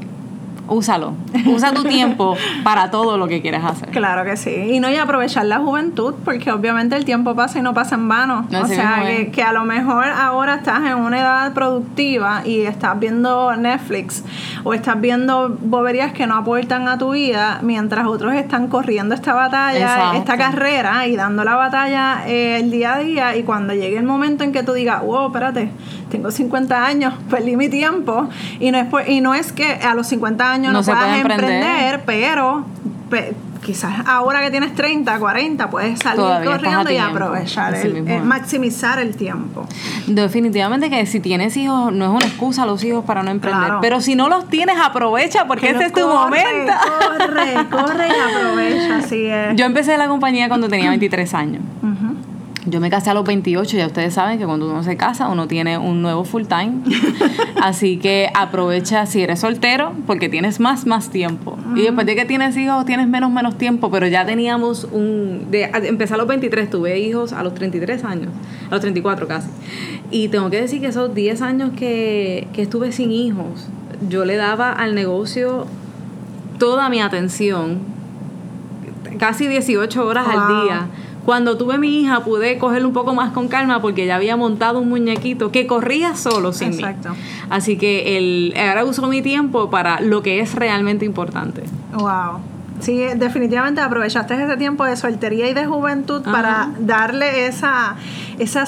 úsalo. 0.67 1.13
Usa 1.45 1.73
tu 1.73 1.83
tiempo 1.83 2.35
para 2.63 2.91
todo 2.91 3.17
lo 3.17 3.27
que 3.27 3.41
quieres 3.41 3.63
hacer. 3.63 3.89
Claro 3.89 4.23
que 4.23 4.37
sí. 4.37 4.51
Y 4.51 4.79
no, 4.79 4.89
y 4.89 4.95
aprovechar 4.95 5.45
la 5.45 5.59
juventud, 5.59 6.15
porque 6.23 6.51
obviamente 6.51 6.95
el 6.95 7.05
tiempo 7.05 7.35
pasa 7.35 7.59
y 7.59 7.61
no 7.61 7.73
pasa 7.73 7.95
en 7.95 8.07
vano. 8.07 8.47
o 8.51 8.67
sea, 8.67 9.03
que, 9.05 9.31
que, 9.31 9.43
a 9.43 9.53
lo 9.53 9.65
mejor 9.65 10.05
ahora 10.05 10.55
estás 10.55 10.79
en 10.85 10.95
una 10.95 11.19
edad 11.19 11.53
productiva 11.53 12.41
y 12.45 12.61
estás 12.61 12.99
viendo 12.99 13.55
Netflix 13.55 14.23
o 14.63 14.73
estás 14.73 14.99
viendo 14.99 15.57
boberías 15.61 16.13
que 16.13 16.27
no 16.27 16.35
aportan 16.35 16.87
a 16.87 16.97
tu 16.97 17.11
vida, 17.11 17.59
mientras 17.61 18.07
otros 18.07 18.33
están 18.33 18.67
corriendo 18.67 19.15
esta 19.15 19.33
batalla, 19.33 20.15
esta 20.15 20.37
carrera 20.37 21.07
y 21.07 21.15
dando 21.15 21.43
la 21.43 21.55
batalla 21.55 22.23
eh, 22.27 22.59
el 22.59 22.71
día 22.71 22.95
a 22.95 22.99
día. 22.99 23.35
Y 23.35 23.43
cuando 23.43 23.73
llegue 23.73 23.97
el 23.97 24.03
momento 24.03 24.43
en 24.43 24.51
que 24.51 24.63
tú 24.63 24.73
digas, 24.73 25.01
wow, 25.03 25.27
espérate, 25.27 25.69
tengo 26.09 26.31
50 26.31 26.85
años, 26.85 27.13
perdí 27.29 27.55
mi 27.55 27.69
tiempo. 27.69 28.27
Y 28.59 28.71
no 28.71 28.79
es, 28.79 28.87
y 29.07 29.21
no 29.21 29.33
es 29.33 29.51
que 29.51 29.65
a 29.65 29.93
los 29.93 30.07
50 30.07 30.51
años 30.51 30.54
no, 30.57 30.83
puedas 30.83 31.19
emprender, 31.19 32.03
pero 32.05 32.65
quizás 33.65 33.93
ahora 34.05 34.41
que 34.41 34.51
tienes 34.51 34.75
30, 34.75 35.19
40, 35.19 35.69
puedes 35.69 35.99
salir 35.99 36.45
corriendo 36.45 36.91
y 36.91 36.97
aprovechar, 36.97 37.73
el, 37.73 38.03
maximizar 38.23 38.99
el 38.99 39.15
tiempo. 39.15 39.67
Definitivamente 40.07 40.89
que 40.89 41.05
si 41.05 41.19
tienes 41.19 41.57
hijos, 41.57 41.91
no 41.91 42.05
es 42.05 42.11
una 42.11 42.25
excusa 42.25 42.65
los 42.65 42.83
hijos 42.83 43.03
para 43.03 43.23
no 43.23 43.31
emprender. 43.31 43.73
Pero 43.81 43.99
si 44.01 44.15
no 44.15 44.29
los 44.29 44.47
tienes, 44.47 44.77
aprovecha 44.77 45.45
porque 45.47 45.71
ese 45.71 45.85
es 45.85 45.93
tu 45.93 46.07
momento. 46.07 46.73
Corre, 46.99 47.55
corre 47.69 48.07
y 48.07 48.37
aprovecha, 48.37 48.97
así 48.97 49.25
es. 49.25 49.55
Yo 49.55 49.65
empecé 49.65 49.97
la 49.97 50.07
compañía 50.07 50.47
cuando 50.47 50.69
tenía 50.69 50.89
23 50.89 51.33
años. 51.33 51.63
Yo 52.67 52.79
me 52.79 52.89
casé 52.89 53.11
a 53.11 53.13
los 53.13 53.23
28, 53.23 53.77
ya 53.77 53.85
ustedes 53.85 54.15
saben 54.15 54.39
que 54.39 54.45
cuando 54.45 54.67
uno 54.67 54.81
se 54.81 54.97
casa 54.97 55.29
uno 55.29 55.47
tiene 55.47 55.77
un 55.77 56.01
nuevo 56.01 56.23
full 56.23 56.45
time. 56.45 56.81
Así 57.61 57.97
que 57.97 58.31
aprovecha 58.33 59.05
si 59.05 59.21
eres 59.21 59.41
soltero 59.41 59.93
porque 60.07 60.29
tienes 60.29 60.59
más, 60.59 60.87
más 60.87 61.11
tiempo. 61.11 61.57
Y 61.75 61.83
después 61.83 62.07
de 62.07 62.15
que 62.15 62.25
tienes 62.25 62.57
hijos 62.57 62.85
tienes 62.85 63.07
menos, 63.07 63.31
menos 63.31 63.57
tiempo, 63.57 63.91
pero 63.91 64.07
ya 64.07 64.25
teníamos 64.25 64.87
un... 64.91 65.47
De, 65.51 65.69
empecé 65.83 66.15
a 66.15 66.17
los 66.17 66.25
23, 66.25 66.69
tuve 66.69 66.99
hijos 66.99 67.33
a 67.33 67.43
los 67.43 67.53
33 67.53 68.03
años, 68.03 68.29
a 68.67 68.71
los 68.71 68.81
34 68.81 69.27
casi. 69.27 69.49
Y 70.09 70.29
tengo 70.29 70.49
que 70.49 70.61
decir 70.61 70.81
que 70.81 70.87
esos 70.87 71.13
10 71.13 71.41
años 71.43 71.71
que, 71.77 72.47
que 72.53 72.63
estuve 72.63 72.91
sin 72.91 73.11
hijos, 73.11 73.67
yo 74.09 74.25
le 74.25 74.37
daba 74.37 74.71
al 74.71 74.95
negocio 74.95 75.67
toda 76.57 76.89
mi 76.89 76.99
atención, 76.99 77.79
casi 79.19 79.47
18 79.47 80.05
horas 80.05 80.27
al 80.27 80.47
día 80.47 80.87
cuando 81.25 81.57
tuve 81.57 81.77
mi 81.77 82.01
hija 82.01 82.23
pude 82.23 82.57
cogerlo 82.59 82.87
un 82.87 82.93
poco 82.93 83.15
más 83.15 83.31
con 83.33 83.47
calma 83.47 83.81
porque 83.81 84.05
ya 84.05 84.15
había 84.15 84.37
montado 84.37 84.79
un 84.79 84.89
muñequito 84.89 85.51
que 85.51 85.65
corría 85.65 86.15
solo 86.15 86.53
sin 86.53 86.73
Exacto. 86.73 87.09
mí. 87.09 87.15
Así 87.49 87.77
que 87.77 88.17
el, 88.17 88.53
ahora 88.57 88.85
uso 88.85 89.07
mi 89.07 89.21
tiempo 89.21 89.69
para 89.69 89.99
lo 90.01 90.21
que 90.21 90.39
es 90.39 90.53
realmente 90.53 91.03
importante. 91.05 91.63
Wow. 91.93 92.39
Sí, 92.79 93.03
definitivamente 93.15 93.81
aprovechaste 93.81 94.33
ese 94.33 94.57
tiempo 94.57 94.83
de 94.85 94.95
soltería 94.95 95.49
y 95.49 95.53
de 95.53 95.65
juventud 95.65 96.21
para 96.23 96.69
darle 96.79 97.47
esa, 97.47 97.95
esa 98.37 98.63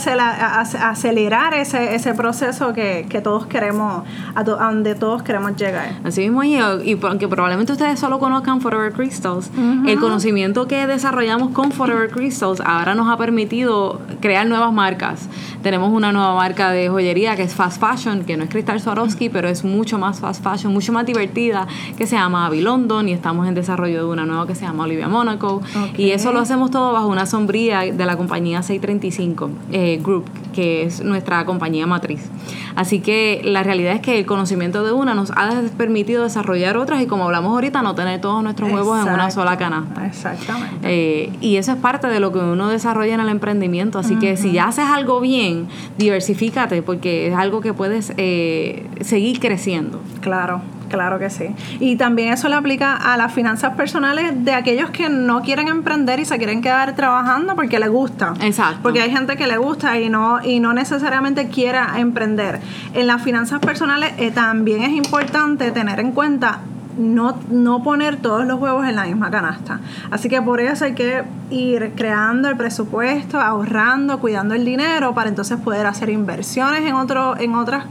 acelerar 0.89 1.53
ese, 1.53 1.95
ese 1.95 2.13
proceso 2.13 2.73
que, 2.73 3.21
todos 3.23 3.47
queremos, 3.47 4.03
a, 4.35 4.43
donde 4.43 4.95
todos 4.95 5.23
queremos 5.23 5.55
llegar. 5.55 5.93
Así 6.03 6.21
mismo, 6.21 6.43
y, 6.43 6.55
y 6.55 6.99
aunque 7.01 7.27
probablemente 7.27 7.73
ustedes 7.73 7.99
solo 7.99 8.19
conozcan 8.19 8.61
Forever 8.61 8.93
Crystals, 8.93 9.51
el 9.85 9.99
conocimiento 9.99 10.67
que 10.67 10.87
desarrollamos 10.87 11.51
con 11.51 11.71
Forever 11.71 12.09
Crystals 12.09 12.61
ahora 12.61 12.95
nos 12.95 13.11
ha 13.11 13.17
permitido 13.17 14.01
crear 14.21 14.47
nuevas 14.47 14.71
marcas. 14.71 15.27
Tenemos 15.61 15.91
una 15.91 16.11
nueva 16.11 16.33
marca 16.35 16.71
de 16.71 16.89
joyería 16.89 17.35
que 17.35 17.43
es 17.43 17.53
Fast 17.53 17.81
Fashion, 17.81 18.23
que 18.23 18.37
no 18.37 18.45
es 18.45 18.49
Cristal 18.49 18.79
Swarovski, 18.79 19.29
pero 19.29 19.49
es 19.49 19.63
mucho 19.63 19.97
más 19.97 20.19
fast 20.19 20.43
fashion, 20.43 20.71
mucho 20.71 20.93
más 20.93 21.05
divertida, 21.05 21.67
que 21.97 22.07
se 22.07 22.15
llama 22.15 22.45
Avi 22.45 22.61
London 22.61 23.09
y 23.09 23.13
estamos 23.13 23.47
en 23.47 23.53
desarrollo 23.53 23.96
de 24.05 24.11
una 24.11 24.25
nueva 24.25 24.47
que 24.47 24.55
se 24.55 24.65
llama 24.65 24.83
Olivia 24.83 25.07
Monaco. 25.07 25.61
Y 25.97 26.11
eso 26.11 26.31
lo 26.31 26.39
hacemos 26.39 26.71
todo 26.71 26.93
bajo 26.93 27.07
una 27.07 27.25
sombría 27.25 27.81
de 27.81 28.05
la 28.05 28.17
compañía 28.17 28.63
635 28.63 29.49
eh, 29.71 29.99
Group, 30.01 30.25
que 30.53 30.83
es 30.83 31.03
nuestra 31.03 31.45
compañía 31.45 31.87
matriz. 31.87 32.29
Así 32.75 32.99
que 32.99 33.41
la 33.43 33.63
realidad 33.63 33.93
es 33.93 34.01
que 34.01 34.19
el 34.19 34.25
conocimiento 34.25 34.83
de 34.83 34.91
una 34.91 35.13
nos 35.13 35.31
ha 35.31 35.61
permitido 35.77 36.23
desarrollar 36.23 36.77
otras 36.77 37.01
y 37.01 37.07
como 37.07 37.25
hablamos 37.25 37.51
ahorita, 37.51 37.81
no 37.81 37.95
tener 37.95 38.21
todos 38.21 38.43
nuestros 38.43 38.71
huevos 38.71 39.05
en 39.05 39.13
una 39.13 39.31
sola 39.31 39.57
canasta. 39.57 40.05
Exactamente. 40.05 40.77
Eh, 40.83 41.33
y 41.41 41.57
eso 41.57 41.71
es 41.71 41.77
parte 41.77 42.07
de 42.07 42.19
lo 42.19 42.31
que 42.31 42.39
uno 42.39 42.69
desarrolla 42.69 43.15
en 43.15 43.21
el 43.21 43.29
emprendimiento. 43.29 43.99
Así 43.99 44.15
que 44.17 44.37
si 44.37 44.51
ya 44.51 44.67
haces 44.67 44.85
algo 44.85 45.19
bien, 45.19 45.67
diversifícate 45.97 46.81
porque 46.81 47.27
es 47.27 47.35
algo 47.35 47.61
que 47.61 47.73
puedes 47.73 48.13
eh, 48.17 48.85
seguir 49.01 49.39
creciendo. 49.39 49.99
Claro. 50.21 50.61
Claro 50.89 51.19
que 51.19 51.29
sí. 51.29 51.47
Y 51.79 51.95
también 51.95 52.33
eso 52.33 52.49
le 52.49 52.55
aplica 52.55 52.95
a 52.95 53.17
las 53.17 53.33
finanzas 53.33 53.73
personales 53.75 54.43
de 54.45 54.53
aquellos 54.53 54.89
que 54.89 55.09
no 55.09 55.41
quieren 55.41 55.67
emprender 55.67 56.19
y 56.19 56.25
se 56.25 56.37
quieren 56.37 56.61
quedar 56.61 56.95
trabajando 56.95 57.55
porque 57.55 57.79
les 57.79 57.89
gusta. 57.89 58.33
Exacto. 58.41 58.79
Porque 58.83 59.01
hay 59.01 59.11
gente 59.11 59.35
que 59.35 59.47
le 59.47 59.57
gusta 59.57 59.99
y 59.99 60.09
no, 60.09 60.43
y 60.43 60.59
no 60.59 60.73
necesariamente 60.73 61.49
quiera 61.49 61.93
emprender. 61.97 62.59
En 62.93 63.07
las 63.07 63.21
finanzas 63.21 63.59
personales 63.59 64.13
eh, 64.17 64.31
también 64.31 64.81
es 64.83 64.91
importante 64.91 65.71
tener 65.71 65.99
en 65.99 66.11
cuenta 66.11 66.61
no, 66.97 67.37
no 67.49 67.83
poner 67.83 68.17
todos 68.17 68.45
los 68.45 68.59
huevos 68.59 68.87
en 68.87 68.95
la 68.95 69.05
misma 69.05 69.29
canasta. 69.29 69.79
Así 70.11 70.29
que 70.29 70.41
por 70.41 70.59
eso 70.59 70.85
hay 70.85 70.93
que 70.93 71.23
ir 71.49 71.93
creando 71.95 72.49
el 72.49 72.57
presupuesto, 72.57 73.39
ahorrando, 73.39 74.19
cuidando 74.19 74.55
el 74.55 74.65
dinero 74.65 75.13
para 75.13 75.29
entonces 75.29 75.59
poder 75.59 75.85
hacer 75.85 76.09
inversiones 76.09 76.81
en, 76.81 76.95
otro, 76.95 77.37
en 77.37 77.55
otras 77.55 77.85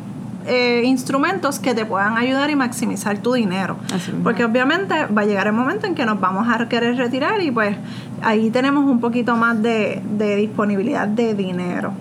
eh, 0.47 0.83
instrumentos 0.85 1.59
que 1.59 1.75
te 1.75 1.85
puedan 1.85 2.17
ayudar 2.17 2.51
y 2.51 2.57
maximizar 2.57 3.19
tu 3.19 3.35
dinero. 3.35 3.77
Porque 4.23 4.45
obviamente 4.45 5.07
va 5.07 5.23
a 5.23 5.25
llegar 5.25 5.47
el 5.47 5.53
momento 5.53 5.87
en 5.87 5.95
que 5.95 6.07
nos 6.07 6.21
vamos 6.21 6.47
a 6.49 6.69
querer 6.69 6.97
retirar 6.97 7.43
y 7.43 7.51
pues 7.51 7.77
ahí 8.23 8.51
tenemos 8.51 8.85
un 8.85 9.01
poquito 9.01 9.37
más 9.37 9.61
de, 9.63 10.03
de 10.17 10.37
disponibilidad 10.37 11.09
de 11.09 11.35
dinero. 11.35 11.93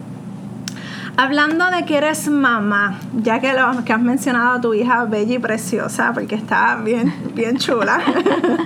Hablando 1.17 1.71
de 1.71 1.85
que 1.85 1.95
eres 1.95 2.27
mamá, 2.27 2.99
ya 3.13 3.39
que, 3.39 3.53
lo, 3.53 3.85
que 3.85 3.93
has 3.93 4.01
mencionado 4.01 4.57
a 4.57 4.61
tu 4.61 4.73
hija 4.73 5.05
bella 5.05 5.35
y 5.35 5.39
preciosa, 5.39 6.11
porque 6.13 6.35
está 6.35 6.75
bien, 6.75 7.13
bien 7.33 7.55
chula, 7.57 8.01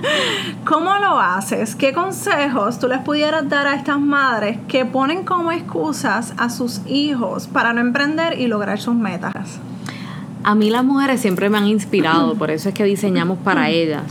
¿cómo 0.64 0.96
lo 0.96 1.20
haces? 1.20 1.76
¿Qué 1.76 1.92
consejos 1.92 2.80
tú 2.80 2.88
les 2.88 2.98
pudieras 2.98 3.48
dar 3.48 3.68
a 3.68 3.74
estas 3.74 4.00
madres 4.00 4.58
que 4.66 4.84
ponen 4.84 5.24
como 5.24 5.52
excusas 5.52 6.34
a 6.38 6.50
sus 6.50 6.80
hijos 6.86 7.46
para 7.46 7.72
no 7.72 7.80
emprender 7.80 8.40
y 8.40 8.48
lograr 8.48 8.80
sus 8.80 8.96
metas? 8.96 9.60
A 10.42 10.54
mí 10.54 10.70
las 10.70 10.84
mujeres 10.84 11.20
siempre 11.20 11.50
me 11.50 11.58
han 11.58 11.66
inspirado, 11.66 12.34
por 12.34 12.50
eso 12.50 12.70
es 12.70 12.74
que 12.74 12.84
diseñamos 12.84 13.38
para 13.38 13.68
ellas. 13.68 14.04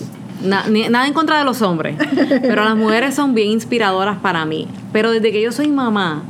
nada 0.44 1.08
en 1.08 1.14
contra 1.14 1.40
de 1.40 1.44
los 1.44 1.62
hombres, 1.62 1.96
pero 2.42 2.64
las 2.64 2.76
mujeres 2.76 3.16
son 3.16 3.34
bien 3.34 3.50
inspiradoras 3.50 4.18
para 4.18 4.46
mí. 4.46 4.68
Pero 4.94 5.12
desde 5.12 5.32
que 5.32 5.42
yo 5.42 5.52
soy 5.52 5.70
mamá, 5.70 6.22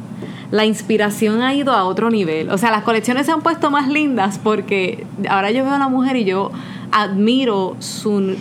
la 0.52 0.66
inspiración 0.66 1.42
ha 1.42 1.54
ido 1.54 1.74
a 1.74 1.84
otro 1.84 2.10
nivel. 2.10 2.50
O 2.50 2.58
sea, 2.58 2.72
las 2.72 2.84
colecciones 2.84 3.26
se 3.26 3.34
han 3.34 3.42
puesto 3.42 3.72
más 3.72 3.90
lindas 3.90 4.40
porque 4.42 5.06
ahora 5.30 5.52
yo 5.52 5.64
veo 5.66 5.74
a 5.74 5.80
la 5.80 5.90
mujer 5.90 6.16
y 6.16 6.24
yo 6.24 6.52
admiro 6.92 7.76
su... 7.80 8.36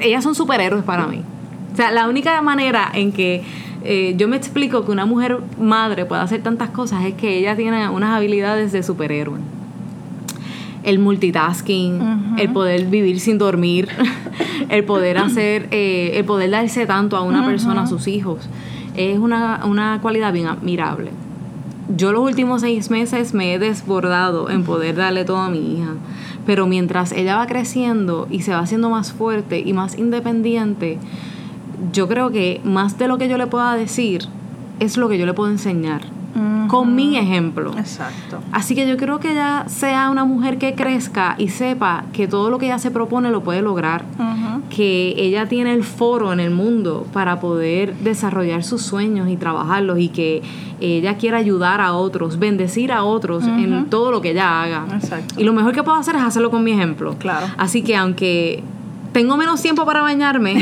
ellas 0.00 0.24
son 0.24 0.34
superhéroes 0.34 0.84
para 0.84 1.06
mí. 1.06 1.22
O 1.72 1.76
sea, 1.76 1.92
la 1.92 2.08
única 2.08 2.42
manera 2.42 2.90
en 2.92 3.12
que 3.12 3.44
eh, 3.84 4.14
yo 4.16 4.26
me 4.26 4.36
explico 4.36 4.84
que 4.84 4.90
una 4.90 5.06
mujer 5.06 5.38
madre 5.60 6.04
puede 6.06 6.22
hacer 6.22 6.42
tantas 6.42 6.70
cosas 6.70 7.04
es 7.04 7.14
que 7.14 7.38
ella 7.38 7.54
tiene 7.54 7.88
unas 7.88 8.16
habilidades 8.16 8.72
de 8.72 8.82
superhéroe 8.82 9.38
el 10.82 10.98
multitasking, 10.98 12.36
el 12.38 12.52
poder 12.52 12.86
vivir 12.86 13.20
sin 13.20 13.38
dormir, 13.38 13.88
el 14.68 14.84
poder 14.84 15.18
hacer, 15.24 15.68
eh, 15.70 16.12
el 16.14 16.24
poder 16.24 16.50
darse 16.50 16.86
tanto 16.86 17.16
a 17.16 17.22
una 17.22 17.44
persona, 17.46 17.82
a 17.82 17.86
sus 17.86 18.06
hijos, 18.06 18.48
es 18.94 19.18
una, 19.18 19.64
una 19.64 20.00
cualidad 20.00 20.32
bien 20.32 20.46
admirable. 20.46 21.10
Yo 21.96 22.12
los 22.12 22.22
últimos 22.22 22.60
seis 22.60 22.90
meses 22.90 23.32
me 23.32 23.54
he 23.54 23.58
desbordado 23.58 24.50
en 24.50 24.64
poder 24.64 24.96
darle 24.96 25.24
todo 25.24 25.38
a 25.38 25.48
mi 25.48 25.74
hija, 25.74 25.94
pero 26.44 26.66
mientras 26.66 27.12
ella 27.12 27.36
va 27.36 27.46
creciendo 27.46 28.26
y 28.30 28.42
se 28.42 28.52
va 28.52 28.58
haciendo 28.58 28.90
más 28.90 29.12
fuerte 29.12 29.60
y 29.60 29.72
más 29.72 29.96
independiente, 29.96 30.98
yo 31.92 32.08
creo 32.08 32.30
que 32.30 32.60
más 32.64 32.98
de 32.98 33.08
lo 33.08 33.16
que 33.16 33.28
yo 33.28 33.38
le 33.38 33.46
pueda 33.46 33.74
decir 33.74 34.22
es 34.80 34.96
lo 34.96 35.08
que 35.08 35.18
yo 35.18 35.26
le 35.26 35.32
puedo 35.34 35.50
enseñar 35.50 36.17
con 36.68 36.94
mi 36.94 37.16
ejemplo. 37.16 37.72
Exacto. 37.76 38.38
Así 38.52 38.74
que 38.74 38.86
yo 38.86 38.96
creo 38.96 39.18
que 39.18 39.32
ella 39.32 39.64
sea 39.66 40.10
una 40.10 40.24
mujer 40.24 40.58
que 40.58 40.74
crezca 40.74 41.34
y 41.38 41.48
sepa 41.48 42.04
que 42.12 42.28
todo 42.28 42.50
lo 42.50 42.58
que 42.58 42.66
ella 42.66 42.78
se 42.78 42.90
propone 42.90 43.30
lo 43.30 43.42
puede 43.42 43.62
lograr, 43.62 44.04
que 44.70 45.14
ella 45.16 45.46
tiene 45.46 45.72
el 45.74 45.84
foro 45.84 46.32
en 46.32 46.40
el 46.40 46.50
mundo 46.50 47.06
para 47.12 47.40
poder 47.40 47.94
desarrollar 47.96 48.62
sus 48.62 48.82
sueños 48.82 49.28
y 49.28 49.36
trabajarlos 49.36 49.98
y 49.98 50.08
que 50.08 50.42
ella 50.80 51.16
quiera 51.16 51.38
ayudar 51.38 51.80
a 51.80 51.94
otros, 51.94 52.38
bendecir 52.38 52.92
a 52.92 53.02
otros 53.02 53.44
en 53.44 53.86
todo 53.90 54.10
lo 54.10 54.20
que 54.20 54.30
ella 54.30 54.62
haga. 54.62 54.86
Exacto. 54.94 55.34
Y 55.40 55.44
lo 55.44 55.52
mejor 55.52 55.74
que 55.74 55.82
puedo 55.82 55.96
hacer 55.96 56.16
es 56.16 56.22
hacerlo 56.22 56.50
con 56.50 56.62
mi 56.62 56.72
ejemplo. 56.72 57.16
Claro. 57.18 57.46
Así 57.56 57.82
que 57.82 57.96
aunque 57.96 58.62
tengo 59.18 59.36
menos 59.36 59.60
tiempo 59.60 59.84
para 59.84 60.00
bañarme 60.00 60.54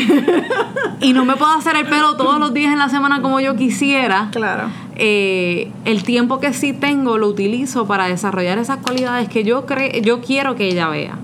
y 1.03 1.13
no 1.13 1.27
me 1.27 1.37
puedo 1.37 1.53
hacer 1.53 1.77
el 1.77 1.85
pelo 1.85 2.17
todos 2.17 2.41
los 2.41 2.55
días 2.55 2.73
en 2.73 2.79
la 2.79 2.89
semana 2.89 3.21
como 3.21 3.39
yo 3.39 3.55
quisiera. 3.55 4.31
Claro. 4.33 4.71
Eh, 4.95 5.71
el 5.85 6.05
tiempo 6.05 6.41
que 6.41 6.55
sí 6.55 6.73
tengo 6.73 7.19
lo 7.19 7.29
utilizo 7.29 7.87
para 7.87 8.07
desarrollar 8.07 8.57
esas 8.57 8.79
cualidades 8.79 9.29
que 9.29 9.45
yo, 9.45 9.67
cre 9.67 10.01
yo 10.01 10.23
quiero 10.23 10.57
que 10.57 10.69
ella 10.69 10.89
vea. 10.89 11.19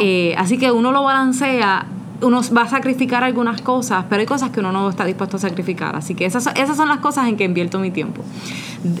Eh, 0.00 0.34
así 0.36 0.58
que 0.58 0.72
uno 0.72 0.90
lo 0.90 1.04
balancea 1.04 1.86
uno 2.20 2.40
va 2.56 2.62
a 2.62 2.68
sacrificar 2.68 3.24
algunas 3.24 3.60
cosas, 3.60 4.04
pero 4.08 4.20
hay 4.20 4.26
cosas 4.26 4.50
que 4.50 4.60
uno 4.60 4.72
no 4.72 4.88
está 4.88 5.04
dispuesto 5.04 5.36
a 5.36 5.40
sacrificar. 5.40 5.96
Así 5.96 6.14
que 6.14 6.24
esas, 6.24 6.48
esas 6.54 6.76
son 6.76 6.88
las 6.88 6.98
cosas 6.98 7.28
en 7.28 7.36
que 7.36 7.44
invierto 7.44 7.78
mi 7.78 7.90
tiempo. 7.90 8.22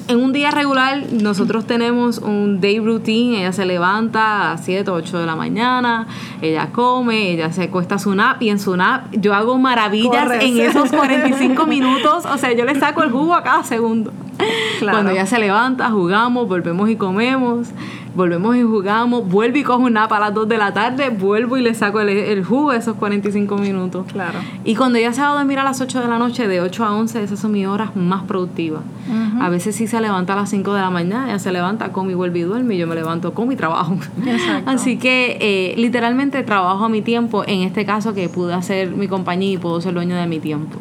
En 0.08 0.18
un 0.18 0.32
día 0.32 0.50
regular, 0.50 1.04
nosotros 1.12 1.66
tenemos 1.66 2.18
un 2.18 2.60
day 2.60 2.78
routine. 2.78 3.40
Ella 3.40 3.52
se 3.52 3.64
levanta 3.64 4.52
a 4.52 4.58
7 4.58 4.90
o 4.90 4.94
8 4.94 5.18
de 5.18 5.26
la 5.26 5.36
mañana, 5.36 6.06
ella 6.42 6.70
come, 6.72 7.30
ella 7.30 7.52
se 7.52 7.68
cuesta 7.68 7.98
su 7.98 8.14
nap 8.14 8.42
y 8.42 8.50
en 8.50 8.58
su 8.58 8.76
nap 8.76 9.06
yo 9.12 9.34
hago 9.34 9.58
maravillas 9.58 10.30
en 10.40 10.60
esos 10.60 10.90
45 10.90 11.66
minutos. 11.66 12.24
O 12.26 12.38
sea, 12.38 12.52
yo 12.52 12.64
le 12.64 12.78
saco 12.78 13.02
el 13.02 13.10
jugo 13.10 13.34
a 13.34 13.42
cada 13.42 13.64
segundo. 13.64 14.12
Cuando 14.80 15.10
ella 15.10 15.26
se 15.26 15.38
levanta, 15.38 15.90
jugamos, 15.90 16.48
volvemos 16.48 16.88
y 16.90 16.96
comemos 16.96 17.68
volvemos 18.16 18.56
y 18.56 18.62
jugamos, 18.62 19.28
vuelvo 19.28 19.58
y 19.58 19.62
cojo 19.62 19.84
un 19.84 19.92
nap 19.92 20.10
a 20.12 20.18
las 20.18 20.34
2 20.34 20.48
de 20.48 20.56
la 20.56 20.72
tarde, 20.72 21.10
vuelvo 21.10 21.58
y 21.58 21.62
le 21.62 21.74
saco 21.74 22.00
el, 22.00 22.44
jugo 22.44 22.72
de 22.72 22.78
esos 22.78 22.96
45 22.96 23.58
minutos. 23.58 24.06
Claro. 24.10 24.38
Y 24.64 24.74
cuando 24.74 24.98
ya 24.98 25.12
se 25.12 25.20
va 25.20 25.32
a 25.32 25.34
dormir 25.34 25.58
a 25.58 25.64
las 25.64 25.80
8 25.80 26.00
de 26.00 26.08
la 26.08 26.18
noche, 26.18 26.48
de 26.48 26.60
8 26.60 26.84
a 26.84 26.94
11, 26.94 27.22
esas 27.22 27.38
son 27.38 27.52
mis 27.52 27.66
horas 27.66 27.94
más 27.94 28.24
productivas. 28.24 28.80
A 29.40 29.50
veces 29.50 29.76
sí 29.76 29.86
se 29.86 30.00
levanta 30.00 30.32
a 30.32 30.36
las 30.36 30.50
5 30.50 30.72
de 30.72 30.80
la 30.80 30.90
mañana, 30.90 31.28
ya 31.28 31.38
se 31.38 31.52
levanta, 31.52 31.92
come 31.92 32.12
y 32.12 32.14
vuelve 32.14 32.38
y 32.40 32.42
duerme, 32.42 32.74
y 32.74 32.78
yo 32.78 32.86
me 32.86 32.94
levanto, 32.94 33.34
como 33.34 33.52
y 33.52 33.56
trabajo. 33.56 33.96
Así 34.66 34.96
que 34.96 35.36
eh, 35.40 35.74
literalmente 35.76 36.42
trabajo 36.42 36.84
a 36.84 36.88
mi 36.88 37.02
tiempo, 37.02 37.44
en 37.46 37.60
este 37.60 37.84
caso 37.84 38.14
que 38.14 38.28
pude 38.28 38.54
hacer 38.54 38.90
mi 38.90 39.08
compañía 39.08 39.52
y 39.52 39.58
puedo 39.58 39.80
ser 39.80 39.92
dueño 39.92 40.16
de 40.16 40.26
mi 40.26 40.40
tiempo. 40.40 40.78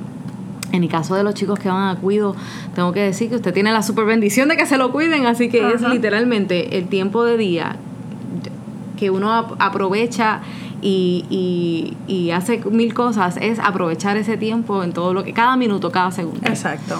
En 0.75 0.84
el 0.84 0.89
caso 0.89 1.15
de 1.15 1.24
los 1.24 1.34
chicos 1.34 1.58
que 1.60 1.70
van 1.70 1.96
a 1.96 2.00
cuido, 2.00 2.36
tengo 2.75 2.91
que 2.91 3.01
decir 3.01 3.29
que 3.29 3.36
usted 3.36 3.53
tiene 3.53 3.72
la 3.72 3.82
super 3.82 4.05
bendición 4.05 4.50
de 4.50 4.58
que 4.58 4.65
se 4.65 4.77
lo 4.77 4.91
cuiden, 4.91 5.25
así 5.25 5.50
que 5.50 5.74
es 5.74 5.82
literalmente 5.82 6.77
el 6.77 6.88
tiempo 6.88 7.24
de 7.24 7.38
día 7.38 7.77
que 8.98 9.10
uno 9.10 9.32
aprovecha 9.60 10.41
y, 10.82 11.96
y, 12.08 12.32
hace 12.32 12.62
mil 12.70 12.94
cosas, 12.94 13.38
es 13.41 13.60
aprovechar 13.60 14.17
ese 14.17 14.38
tiempo 14.38 14.84
en 14.84 14.94
todo 14.94 15.13
lo 15.13 15.24
que, 15.24 15.34
cada 15.34 15.55
minuto, 15.58 15.91
cada 15.91 16.12
segundo. 16.12 16.41
Exacto. 16.48 16.98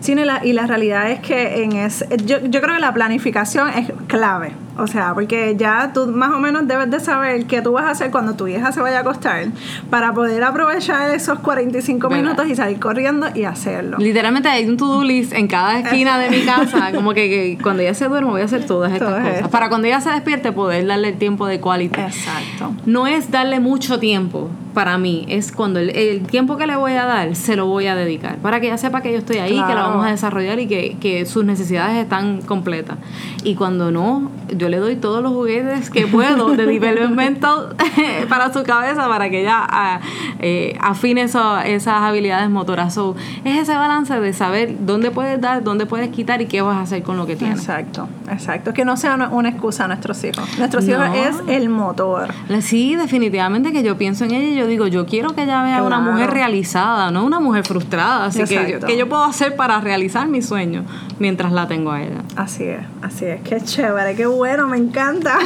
Sí, 0.00 0.12
y, 0.12 0.14
la, 0.14 0.44
y 0.44 0.52
la 0.52 0.66
realidad 0.66 1.10
es 1.10 1.20
que 1.20 1.64
en 1.64 1.72
ese, 1.72 2.06
yo, 2.24 2.38
yo 2.44 2.60
creo 2.60 2.74
que 2.74 2.80
la 2.80 2.94
planificación 2.94 3.70
es 3.70 3.92
clave. 4.06 4.52
O 4.76 4.86
sea, 4.86 5.14
porque 5.14 5.54
ya 5.56 5.92
tú 5.92 6.06
más 6.08 6.30
o 6.32 6.38
menos 6.38 6.66
debes 6.66 6.90
de 6.90 7.00
saber 7.00 7.46
qué 7.46 7.62
tú 7.62 7.72
vas 7.72 7.84
a 7.84 7.90
hacer 7.90 8.10
cuando 8.10 8.34
tu 8.34 8.48
hija 8.48 8.72
se 8.72 8.80
vaya 8.80 8.98
a 8.98 9.00
acostar 9.00 9.46
para 9.90 10.12
poder 10.12 10.42
aprovechar 10.42 11.10
esos 11.14 11.38
45 11.38 12.10
minutos 12.10 12.46
y 12.48 12.56
salir 12.56 12.80
corriendo 12.80 13.28
y 13.34 13.44
hacerlo. 13.44 13.98
Literalmente 13.98 14.48
hay 14.48 14.68
un 14.68 14.76
to-do 14.76 15.04
list 15.04 15.32
en 15.32 15.46
cada 15.46 15.78
esquina 15.78 16.18
de 16.18 16.30
mi 16.30 16.40
casa, 16.44 16.92
como 16.92 17.14
que, 17.14 17.58
cuando 17.62 17.82
ella 17.82 17.94
se 17.94 18.08
duerme 18.08 18.30
voy 18.30 18.40
a 18.40 18.44
hacer 18.44 18.66
todas 18.66 18.92
estas 18.92 19.22
cosas. 19.22 19.48
Para 19.48 19.68
cuando 19.68 19.86
ella 19.86 20.00
se 20.00 20.10
despierte 20.10 20.52
poder 20.52 20.86
darle 20.86 21.08
el 21.08 21.18
tiempo 21.18 21.46
de 21.46 21.60
cualidad. 21.60 22.06
Exacto. 22.06 22.74
No 22.86 23.06
es 23.06 23.30
darle 23.30 23.60
mucho 23.60 23.98
tiempo 24.00 24.50
para 24.74 24.98
mí, 24.98 25.24
es 25.28 25.52
cuando 25.52 25.78
el, 25.80 26.26
tiempo 26.26 26.56
que 26.56 26.66
le 26.66 26.76
voy 26.76 26.92
a 26.92 27.04
dar 27.04 27.34
se 27.36 27.56
lo 27.56 27.66
voy 27.66 27.86
a 27.86 27.94
dedicar. 27.94 28.36
Para 28.38 28.60
que 28.60 28.66
ella 28.66 28.78
sepa 28.78 29.00
que 29.00 29.12
yo 29.12 29.18
estoy 29.18 29.38
ahí, 29.38 29.52
que 29.52 29.74
la 29.74 29.82
vamos 29.86 30.06
a 30.06 30.10
desarrollar 30.10 30.58
y 30.58 30.66
que, 30.66 30.96
que 31.00 31.24
sus 31.26 31.44
necesidades 31.44 31.96
están 32.02 32.42
completas. 32.42 32.98
Y 33.44 33.54
cuando 33.54 33.90
no, 33.90 34.30
yo 34.56 34.68
le 34.68 34.78
doy 34.78 34.96
todos 34.96 35.22
los 35.22 35.32
juguetes 35.32 35.90
que 35.90 36.06
puedo 36.06 36.54
de 36.56 36.66
developmental 36.66 37.76
para 38.28 38.52
su 38.52 38.62
cabeza 38.62 39.08
para 39.08 39.30
que 39.30 39.42
ella 39.42 39.66
ah, 39.68 40.00
eh, 40.40 40.76
afine 40.80 41.22
esas 41.22 41.88
habilidades 41.88 42.50
motoras. 42.50 42.98
es 43.44 43.58
ese 43.58 43.74
balance 43.74 44.18
de 44.18 44.32
saber 44.32 44.74
dónde 44.80 45.10
puedes 45.10 45.40
dar, 45.40 45.62
dónde 45.62 45.86
puedes 45.86 46.08
quitar 46.10 46.42
y 46.42 46.46
qué 46.46 46.62
vas 46.62 46.76
a 46.76 46.80
hacer 46.82 47.02
con 47.02 47.16
lo 47.16 47.26
que 47.26 47.36
tienes. 47.36 47.60
Exacto, 47.60 48.08
exacto. 48.30 48.72
Que 48.72 48.84
no 48.84 48.96
sea 48.96 49.28
una, 49.30 49.48
excusa 49.48 49.84
a 49.84 49.88
nuestros 49.88 50.22
hijos. 50.24 50.58
Nuestros 50.58 50.86
hijos 50.88 51.06
es 51.14 51.36
el 51.48 51.68
motor. 51.68 52.28
Sí, 52.60 52.96
definitivamente 52.96 53.72
que 53.72 53.82
yo 53.82 53.96
pienso 53.96 54.24
en 54.24 54.32
ella 54.32 54.48
y 54.48 54.56
yo 54.56 54.63
digo, 54.66 54.86
yo 54.86 55.06
quiero 55.06 55.34
que 55.34 55.44
ella 55.44 55.62
vea 55.62 55.82
una 55.82 56.00
mujer 56.00 56.30
realizada, 56.30 57.10
no 57.10 57.24
una 57.24 57.40
mujer 57.40 57.64
frustrada. 57.64 58.26
Así 58.26 58.44
que 58.44 58.78
yo, 58.80 58.86
que 58.86 58.96
yo 58.96 59.08
puedo 59.08 59.24
hacer 59.24 59.56
para 59.56 59.80
realizar 59.80 60.28
mi 60.28 60.42
sueño 60.42 60.84
mientras 61.18 61.52
la 61.52 61.66
tengo 61.68 61.92
a 61.92 62.02
ella. 62.02 62.22
Así 62.36 62.64
es, 62.64 62.80
así 63.02 63.26
es. 63.26 63.40
Qué 63.42 63.60
chévere, 63.60 64.14
qué 64.14 64.26
bueno, 64.26 64.66
me 64.66 64.76
encanta. 64.76 65.38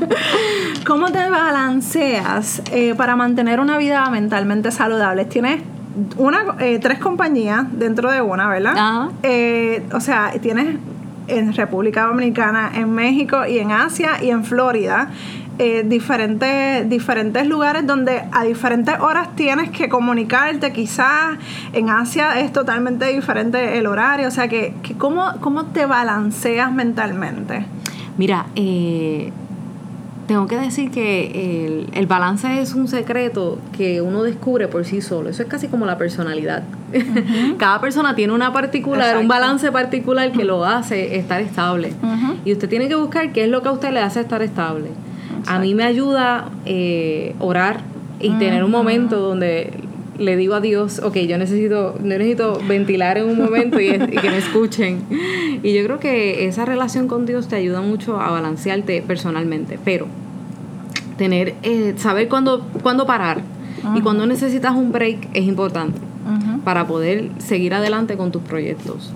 ¿Cómo 0.86 1.10
te 1.10 1.28
balanceas 1.30 2.62
eh, 2.72 2.94
para 2.94 3.16
mantener 3.16 3.60
una 3.60 3.78
vida 3.78 4.08
mentalmente 4.10 4.70
saludable? 4.70 5.24
Tienes 5.24 5.62
una, 6.16 6.56
eh, 6.58 6.78
tres 6.80 6.98
compañías 6.98 7.66
dentro 7.72 8.10
de 8.10 8.20
una, 8.20 8.48
¿verdad? 8.48 9.10
Eh, 9.22 9.82
o 9.92 10.00
sea, 10.00 10.32
tienes 10.40 10.76
en 11.28 11.54
República 11.54 12.06
Dominicana, 12.06 12.70
en 12.74 12.92
México 12.92 13.46
y 13.46 13.58
en 13.58 13.72
Asia 13.72 14.22
y 14.22 14.30
en 14.30 14.44
Florida. 14.44 15.08
Diferentes, 15.58 16.88
diferentes 16.88 17.46
lugares 17.46 17.86
donde 17.86 18.24
a 18.32 18.44
diferentes 18.44 18.98
horas 19.00 19.34
tienes 19.36 19.70
que 19.70 19.88
comunicarte, 19.88 20.72
quizás 20.72 21.38
en 21.72 21.90
Asia 21.90 22.40
es 22.40 22.52
totalmente 22.52 23.06
diferente 23.06 23.78
el 23.78 23.86
horario, 23.86 24.28
o 24.28 24.30
sea 24.30 24.48
que, 24.48 24.74
que 24.82 24.94
¿cómo, 24.94 25.32
¿cómo 25.40 25.66
te 25.66 25.86
balanceas 25.86 26.72
mentalmente? 26.72 27.66
Mira, 28.16 28.46
eh, 28.54 29.32
tengo 30.26 30.46
que 30.46 30.56
decir 30.56 30.90
que 30.90 31.86
el, 31.92 32.06
balance 32.06 32.60
es 32.60 32.74
un 32.74 32.88
secreto 32.88 33.58
que 33.76 34.00
uno 34.00 34.22
descubre 34.22 34.68
por 34.68 34.84
sí 34.84 35.00
solo. 35.00 35.28
Eso 35.28 35.42
es 35.42 35.48
casi 35.48 35.68
como 35.68 35.84
la 35.84 35.98
personalidad. 35.98 36.62
Cada 37.58 37.80
persona 37.80 38.14
tiene 38.14 38.32
una 38.32 38.52
particular, 38.52 39.18
un 39.18 39.28
balance 39.28 39.70
particular 39.70 40.32
que 40.32 40.44
lo 40.44 40.64
hace 40.64 41.16
estar 41.16 41.40
estable. 41.40 41.92
Y 42.44 42.52
usted 42.52 42.68
tiene 42.68 42.88
que 42.88 42.94
buscar 42.94 43.32
qué 43.32 43.44
es 43.44 43.50
lo 43.50 43.62
que 43.62 43.68
a 43.68 43.72
usted 43.72 43.92
le 43.92 44.00
hace 44.00 44.20
estar 44.20 44.42
estable. 44.42 44.90
A 45.46 45.58
mí 45.58 45.74
me 45.74 45.84
ayuda 45.84 46.50
eh, 46.64 47.34
orar 47.38 47.80
y 48.20 48.30
tener 48.30 48.64
un 48.64 48.70
momento 48.70 49.20
donde 49.20 49.72
le 50.18 50.36
digo 50.36 50.54
a 50.54 50.60
Dios, 50.60 51.00
ok, 51.00 51.16
yo 51.18 51.38
necesito, 51.38 51.96
necesito 52.02 52.60
ventilar 52.66 53.18
en 53.18 53.28
un 53.28 53.38
momento 53.38 53.80
y, 53.80 53.90
que 53.90 54.30
me 54.30 54.38
escuchen. 54.38 55.02
Y 55.62 55.74
yo 55.74 55.84
creo 55.84 55.98
que 55.98 56.46
esa 56.46 56.64
relación 56.64 57.08
con 57.08 57.26
Dios 57.26 57.48
te 57.48 57.56
ayuda 57.56 57.80
mucho 57.80 58.20
a 58.20 58.30
balancearte 58.30 59.02
personalmente, 59.02 59.78
pero 59.84 60.06
tener, 61.18 61.54
eh, 61.62 61.94
saber 61.96 62.28
cuándo, 62.28 62.66
cuándo 62.82 63.06
parar 63.06 63.42
y 63.94 64.00
cuando 64.00 64.26
necesitas 64.26 64.74
un 64.74 64.92
break 64.92 65.28
es 65.34 65.44
importante 65.44 65.98
para 66.64 66.86
poder 66.86 67.30
seguir 67.38 67.74
adelante 67.74 68.16
con 68.16 68.32
tus 68.32 68.42
proyectos. 68.42 69.12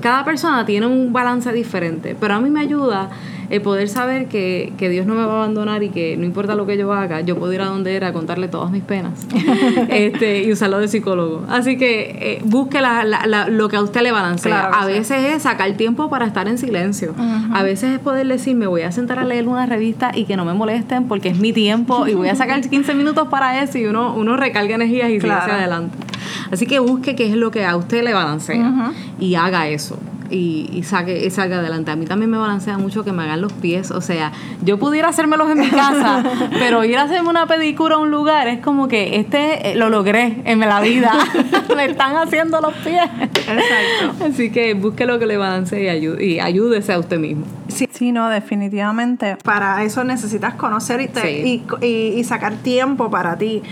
Cada 0.00 0.24
persona 0.24 0.64
tiene 0.64 0.86
un 0.86 1.12
balance 1.12 1.52
diferente, 1.52 2.16
pero 2.18 2.34
a 2.34 2.40
mí 2.40 2.50
me 2.50 2.60
ayuda 2.60 3.10
el 3.50 3.60
poder 3.62 3.88
saber 3.88 4.26
que, 4.26 4.72
Dios 4.78 5.06
no 5.06 5.14
me 5.14 5.24
va 5.24 5.32
a 5.32 5.36
abandonar 5.36 5.82
y 5.82 5.90
que 5.90 6.16
no 6.16 6.24
importa 6.24 6.54
lo 6.54 6.66
que 6.66 6.76
yo 6.76 6.92
haga, 6.92 7.20
yo 7.20 7.36
puedo 7.36 7.52
ir 7.52 7.60
a 7.60 7.66
donde 7.66 7.94
era 7.94 8.08
a 8.08 8.12
contarle 8.12 8.48
todas 8.48 8.70
mis 8.70 8.82
penas 8.82 9.26
este, 9.88 10.44
y 10.44 10.52
usarlo 10.52 10.78
de 10.78 10.88
psicólogo. 10.88 11.44
Así 11.48 11.76
que 11.76 12.16
eh, 12.20 12.42
busque 12.44 12.80
lo 12.80 13.68
que 13.68 13.76
a 13.76 13.82
usted 13.82 14.00
le 14.02 14.12
balancea. 14.12 14.66
a 14.68 14.86
veces 14.86 15.34
es 15.34 15.42
sacar 15.42 15.72
tiempo 15.72 16.08
para 16.08 16.26
estar 16.26 16.48
en 16.48 16.58
silencio. 16.58 17.14
A 17.52 17.62
veces 17.62 17.94
es 17.94 17.98
poder 17.98 18.26
decir, 18.26 18.56
me 18.56 18.66
voy 18.66 18.82
a 18.82 18.92
sentar 18.92 19.18
a 19.18 19.24
leer 19.24 19.48
una 19.48 19.66
revista 19.66 20.12
y 20.14 20.24
que 20.24 20.36
no 20.36 20.44
me 20.44 20.54
molesten 20.54 21.08
porque 21.08 21.28
es 21.28 21.38
mi 21.38 21.52
tiempo 21.52 22.06
y 22.06 22.14
voy 22.14 22.28
a 22.28 22.36
sacar 22.36 22.60
15 22.60 22.94
minutos 22.94 23.28
para 23.28 23.62
eso 23.62 23.78
y 23.78 23.86
uno, 23.86 24.14
uno 24.14 24.36
recarga 24.36 24.76
energías 24.76 25.10
y 25.10 25.20
sigue 25.20 25.32
hacia 25.32 25.56
adelante. 25.56 26.09
Así 26.50 26.66
que 26.66 26.78
busque 26.78 27.16
qué 27.16 27.28
es 27.28 27.36
lo 27.36 27.50
que 27.50 27.64
a 27.64 27.76
usted 27.76 28.02
le 28.02 28.12
balancea 28.12 28.92
y 29.18 29.34
haga 29.34 29.68
eso 29.68 29.98
y, 30.30 30.70
y, 30.72 30.82
saque, 30.84 31.26
y 31.26 31.30
salga 31.30 31.58
adelante. 31.58 31.90
A 31.90 31.96
mí 31.96 32.06
también 32.06 32.30
me 32.30 32.38
balancea 32.38 32.78
mucho 32.78 33.04
que 33.04 33.12
me 33.12 33.22
hagan 33.22 33.40
los 33.40 33.52
pies. 33.52 33.90
O 33.90 34.00
sea, 34.00 34.32
yo 34.64 34.78
pudiera 34.78 35.08
hacérmelos 35.08 35.50
en 35.50 35.58
mi 35.58 35.68
casa, 35.70 36.22
pero 36.58 36.84
ir 36.84 36.96
a 36.98 37.02
hacerme 37.02 37.28
una 37.28 37.46
pedicura 37.46 37.96
a 37.96 37.98
un 37.98 38.10
lugar 38.10 38.48
es 38.48 38.60
como 38.60 38.88
que 38.88 39.16
este 39.16 39.72
eh, 39.72 39.74
lo 39.74 39.90
logré 39.90 40.42
en 40.44 40.60
la 40.60 40.80
vida. 40.80 41.12
me 41.76 41.86
están 41.86 42.16
haciendo 42.16 42.60
los 42.60 42.72
pies. 42.74 43.02
Exacto. 43.20 44.24
Así 44.24 44.50
que 44.50 44.74
busque 44.74 45.06
lo 45.06 45.18
que 45.18 45.26
le 45.26 45.36
balancee 45.36 45.84
y, 45.84 45.88
ayude, 45.88 46.24
y 46.24 46.40
ayúdese 46.40 46.92
a 46.92 46.98
usted 46.98 47.18
mismo. 47.18 47.44
Sí, 47.80 47.88
sí, 47.90 48.12
no, 48.12 48.28
definitivamente. 48.28 49.38
Para 49.42 49.82
eso 49.84 50.04
necesitas 50.04 50.52
conocer 50.52 51.00
y, 51.00 51.64
y, 51.80 51.86
y, 51.86 52.24
sacar 52.24 52.56
tiempo 52.56 53.10
para 53.10 53.38
ti. 53.38 53.62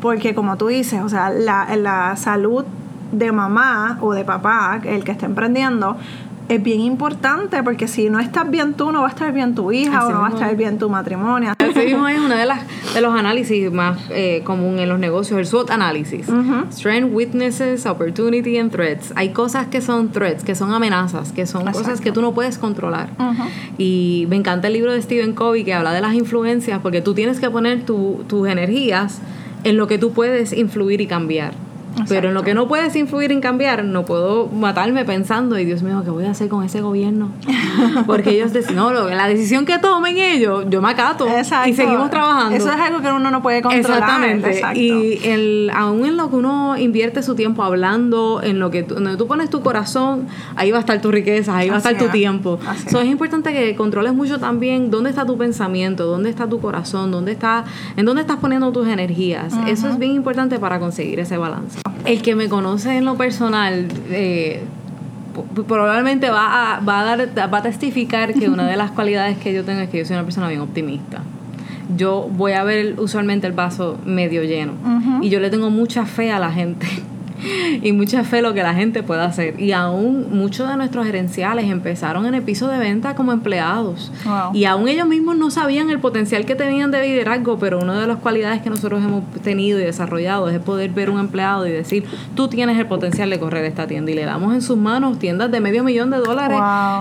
Porque 0.00 0.34
como 0.34 0.56
tú 0.56 0.68
dices, 0.68 1.02
o 1.02 1.08
sea, 1.10 1.28
la, 1.28 1.76
la 1.76 2.16
salud 2.16 2.64
de 3.12 3.30
mamá 3.30 3.98
o 4.00 4.14
de 4.14 4.24
papá, 4.24 4.80
el 4.86 5.04
que 5.04 5.12
está 5.12 5.26
emprendiendo, 5.26 5.98
es 6.48 6.62
bien 6.62 6.80
importante 6.80 7.62
porque 7.62 7.88
si 7.88 8.08
no 8.08 8.18
estás 8.18 8.50
bien 8.50 8.74
tú, 8.74 8.90
no 8.90 9.02
va 9.02 9.08
a 9.08 9.10
estar 9.10 9.32
bien 9.32 9.54
tu 9.54 9.70
hija 9.70 10.06
o 10.06 10.10
no 10.10 10.20
va 10.20 10.28
a 10.28 10.30
estar 10.30 10.56
bien 10.56 10.78
tu 10.78 10.88
matrimonio. 10.88 11.52
Así 11.58 11.78
mismo 11.78 12.08
es 12.08 12.18
uno 12.24 12.34
de, 12.34 12.46
las, 12.46 12.60
de 12.94 13.00
los 13.00 13.14
análisis 13.14 13.70
más 13.70 13.98
eh, 14.10 14.42
común 14.44 14.78
en 14.78 14.88
los 14.88 14.98
negocios, 14.98 15.38
el 15.38 15.46
SWOT 15.46 15.70
análisis. 15.70 16.26
Strength, 16.70 17.12
weaknesses, 17.12 17.86
opportunity 17.86 18.58
and 18.58 18.70
threats. 18.70 19.12
Hay 19.16 19.30
cosas 19.30 19.66
que 19.66 19.80
son 19.80 20.10
threats, 20.10 20.42
que 20.42 20.54
son 20.54 20.72
amenazas, 20.72 21.32
que 21.32 21.46
son 21.46 21.64
cosas 21.70 22.00
que 22.00 22.12
tú 22.12 22.22
no 22.22 22.32
puedes 22.32 22.58
controlar. 22.58 23.10
Y 23.76 24.26
me 24.28 24.36
encanta 24.36 24.68
el 24.68 24.74
libro 24.74 24.92
de 24.92 25.02
Stephen 25.02 25.34
Covey 25.34 25.64
que 25.64 25.74
habla 25.74 25.92
de 25.92 26.00
las 26.00 26.14
influencias 26.14 26.80
porque 26.80 27.02
tú 27.02 27.14
tienes 27.14 27.40
que 27.40 27.50
poner 27.50 27.84
tus 27.84 28.48
energías 28.48 29.20
en 29.64 29.76
lo 29.76 29.86
que 29.86 29.98
tú 29.98 30.12
puedes 30.12 30.52
influir 30.52 31.00
y 31.00 31.06
cambiar. 31.06 31.67
Pero 32.08 32.28
en 32.28 32.34
lo 32.34 32.42
que 32.42 32.54
no 32.54 32.68
puedes 32.68 32.94
influir 32.96 33.32
en 33.32 33.40
cambiar, 33.40 33.84
no 33.84 34.04
puedo 34.04 34.46
matarme 34.46 35.04
pensando, 35.04 35.58
y 35.58 35.64
Dios 35.64 35.82
mío, 35.82 36.02
¿qué 36.04 36.10
voy 36.10 36.24
a 36.24 36.30
hacer 36.30 36.48
con 36.48 36.64
ese 36.64 36.80
gobierno? 36.80 37.30
Porque 38.06 38.30
ellos 38.30 38.52
deciden, 38.52 38.76
no, 38.76 38.92
la 38.92 39.28
decisión 39.28 39.64
que 39.64 39.78
tomen 39.78 40.18
ellos, 40.18 40.66
yo 40.68 40.80
me 40.82 40.90
acato 40.90 41.26
y 41.66 41.72
seguimos 41.74 42.10
trabajando. 42.10 42.56
Eso 42.56 42.70
es 42.70 42.80
algo 42.80 43.00
que 43.00 43.08
uno 43.08 43.30
no 43.30 43.42
puede 43.42 43.62
controlar. 43.62 43.98
Exactamente. 43.98 44.62
Y 44.74 45.20
el, 45.24 45.70
aún 45.74 46.04
en 46.04 46.16
lo 46.16 46.30
que 46.30 46.36
uno 46.36 46.76
invierte 46.76 47.22
su 47.22 47.34
tiempo 47.34 47.62
hablando, 47.62 48.40
en 48.42 48.58
lo 48.58 48.70
que 48.70 48.82
tú, 48.82 48.94
donde 48.94 49.16
tú 49.16 49.26
pones 49.26 49.50
tu 49.50 49.60
corazón, 49.62 50.26
ahí 50.56 50.70
va 50.70 50.78
a 50.78 50.80
estar 50.80 51.00
tu 51.00 51.10
riqueza, 51.10 51.56
ahí 51.56 51.68
va 51.68 51.76
a 51.76 51.78
estar 51.78 51.96
tu 51.96 52.08
tiempo. 52.08 52.58
Eso 52.86 53.00
es 53.00 53.06
importante 53.06 53.52
que 53.52 53.74
controles 53.76 54.14
mucho 54.14 54.38
también 54.38 54.90
dónde 54.90 55.10
está 55.10 55.24
tu 55.24 55.36
pensamiento, 55.36 56.06
dónde 56.06 56.30
está 56.30 56.48
tu 56.48 56.60
corazón, 56.60 57.10
dónde 57.10 57.32
está, 57.32 57.64
en 57.96 58.04
dónde 58.04 58.22
estás 58.22 58.36
poniendo 58.38 58.72
tus 58.72 58.88
energías. 58.88 59.54
Eso 59.66 59.88
es 59.88 59.98
bien 59.98 60.12
importante 60.12 60.58
para 60.58 60.78
conseguir 60.78 61.20
ese 61.20 61.36
balance. 61.36 61.80
El 62.04 62.22
que 62.22 62.34
me 62.34 62.48
conoce 62.48 62.96
en 62.96 63.04
lo 63.04 63.16
personal, 63.16 63.88
eh, 64.10 64.62
probablemente 65.66 66.30
va 66.30 66.76
a, 66.76 66.80
va 66.80 67.00
a, 67.00 67.16
dar, 67.16 67.52
va 67.52 67.58
a 67.58 67.62
testificar 67.62 68.34
que 68.34 68.48
una 68.48 68.66
de 68.66 68.76
las 68.76 68.90
cualidades 68.92 69.38
que 69.38 69.52
yo 69.52 69.64
tengo 69.64 69.80
es 69.80 69.88
que 69.88 69.98
yo 69.98 70.04
soy 70.04 70.16
una 70.16 70.24
persona 70.24 70.48
bien 70.48 70.60
optimista. 70.60 71.22
Yo 71.96 72.28
voy 72.30 72.52
a 72.52 72.64
ver 72.64 72.96
usualmente 72.98 73.46
el 73.46 73.54
vaso 73.54 73.98
medio 74.04 74.44
lleno 74.44 74.72
y 75.22 75.30
yo 75.30 75.40
le 75.40 75.48
tengo 75.48 75.70
mucha 75.70 76.04
fe 76.04 76.30
a 76.30 76.38
la 76.38 76.52
gente 76.52 76.86
y 77.82 77.92
mucha 77.92 78.24
fe 78.24 78.42
lo 78.42 78.54
que 78.54 78.62
la 78.62 78.74
gente 78.74 79.02
pueda 79.02 79.24
hacer. 79.24 79.60
Y 79.60 79.72
aún 79.72 80.28
muchos 80.30 80.68
de 80.68 80.76
nuestros 80.76 81.06
gerenciales 81.06 81.66
empezaron 81.70 82.26
en 82.26 82.34
el 82.34 82.42
piso 82.42 82.68
de 82.68 82.78
venta 82.78 83.14
como 83.14 83.32
empleados. 83.32 84.12
Y 84.52 84.64
aún 84.64 84.88
ellos 84.88 85.06
mismos 85.06 85.36
no 85.36 85.50
sabían 85.50 85.90
el 85.90 86.00
potencial 86.00 86.44
que 86.44 86.54
tenían 86.54 86.90
de 86.90 87.02
liderazgo, 87.02 87.58
pero 87.58 87.78
una 87.78 88.00
de 88.00 88.06
las 88.06 88.18
cualidades 88.18 88.62
que 88.62 88.70
nosotros 88.70 89.02
hemos 89.02 89.24
tenido 89.42 89.80
y 89.80 89.84
desarrollado 89.84 90.48
es 90.48 90.58
poder 90.58 90.90
ver 90.90 91.10
un 91.10 91.18
empleado 91.18 91.66
y 91.66 91.70
decir, 91.70 92.04
tú 92.34 92.48
tienes 92.48 92.78
el 92.78 92.86
potencial 92.86 93.30
de 93.30 93.38
correr 93.38 93.64
esta 93.64 93.86
tienda. 93.86 94.10
Y 94.10 94.14
le 94.14 94.24
damos 94.24 94.54
en 94.54 94.62
sus 94.62 94.76
manos 94.76 95.18
tiendas 95.18 95.50
de 95.50 95.60
medio 95.60 95.84
millón 95.84 96.10
de 96.10 96.18
dólares, 96.18 96.58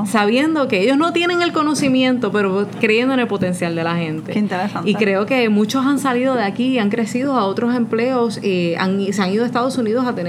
sabiendo 0.10 0.68
que 0.68 0.82
ellos 0.82 0.98
no 0.98 1.14
tienen 1.14 1.42
el 1.42 1.52
conocimiento, 1.52 2.32
pero 2.32 2.68
creyendo 2.80 3.14
en 3.14 3.20
el 3.20 3.28
potencial 3.28 3.76
de 3.76 3.84
la 3.84 3.96
gente. 3.96 4.34
Qué 4.34 4.40
interesante. 4.40 4.90
Y 4.90 4.96
creo 4.96 5.26
que 5.26 5.50
muchos 5.50 5.86
han 5.86 6.00
salido 6.00 6.36
de 6.36 6.44
aquí 6.44 6.78
han 6.80 6.90
crecido 6.90 7.38
a 7.38 7.46
otros 7.46 7.76
empleos 7.76 8.44
y 8.44 8.76
se 9.12 9.22
han 9.22 9.32
ido 9.32 9.44
a 9.44 9.46
Estados 9.46 9.78
Unidos 9.78 10.06
a 10.06 10.14
tener 10.16 10.27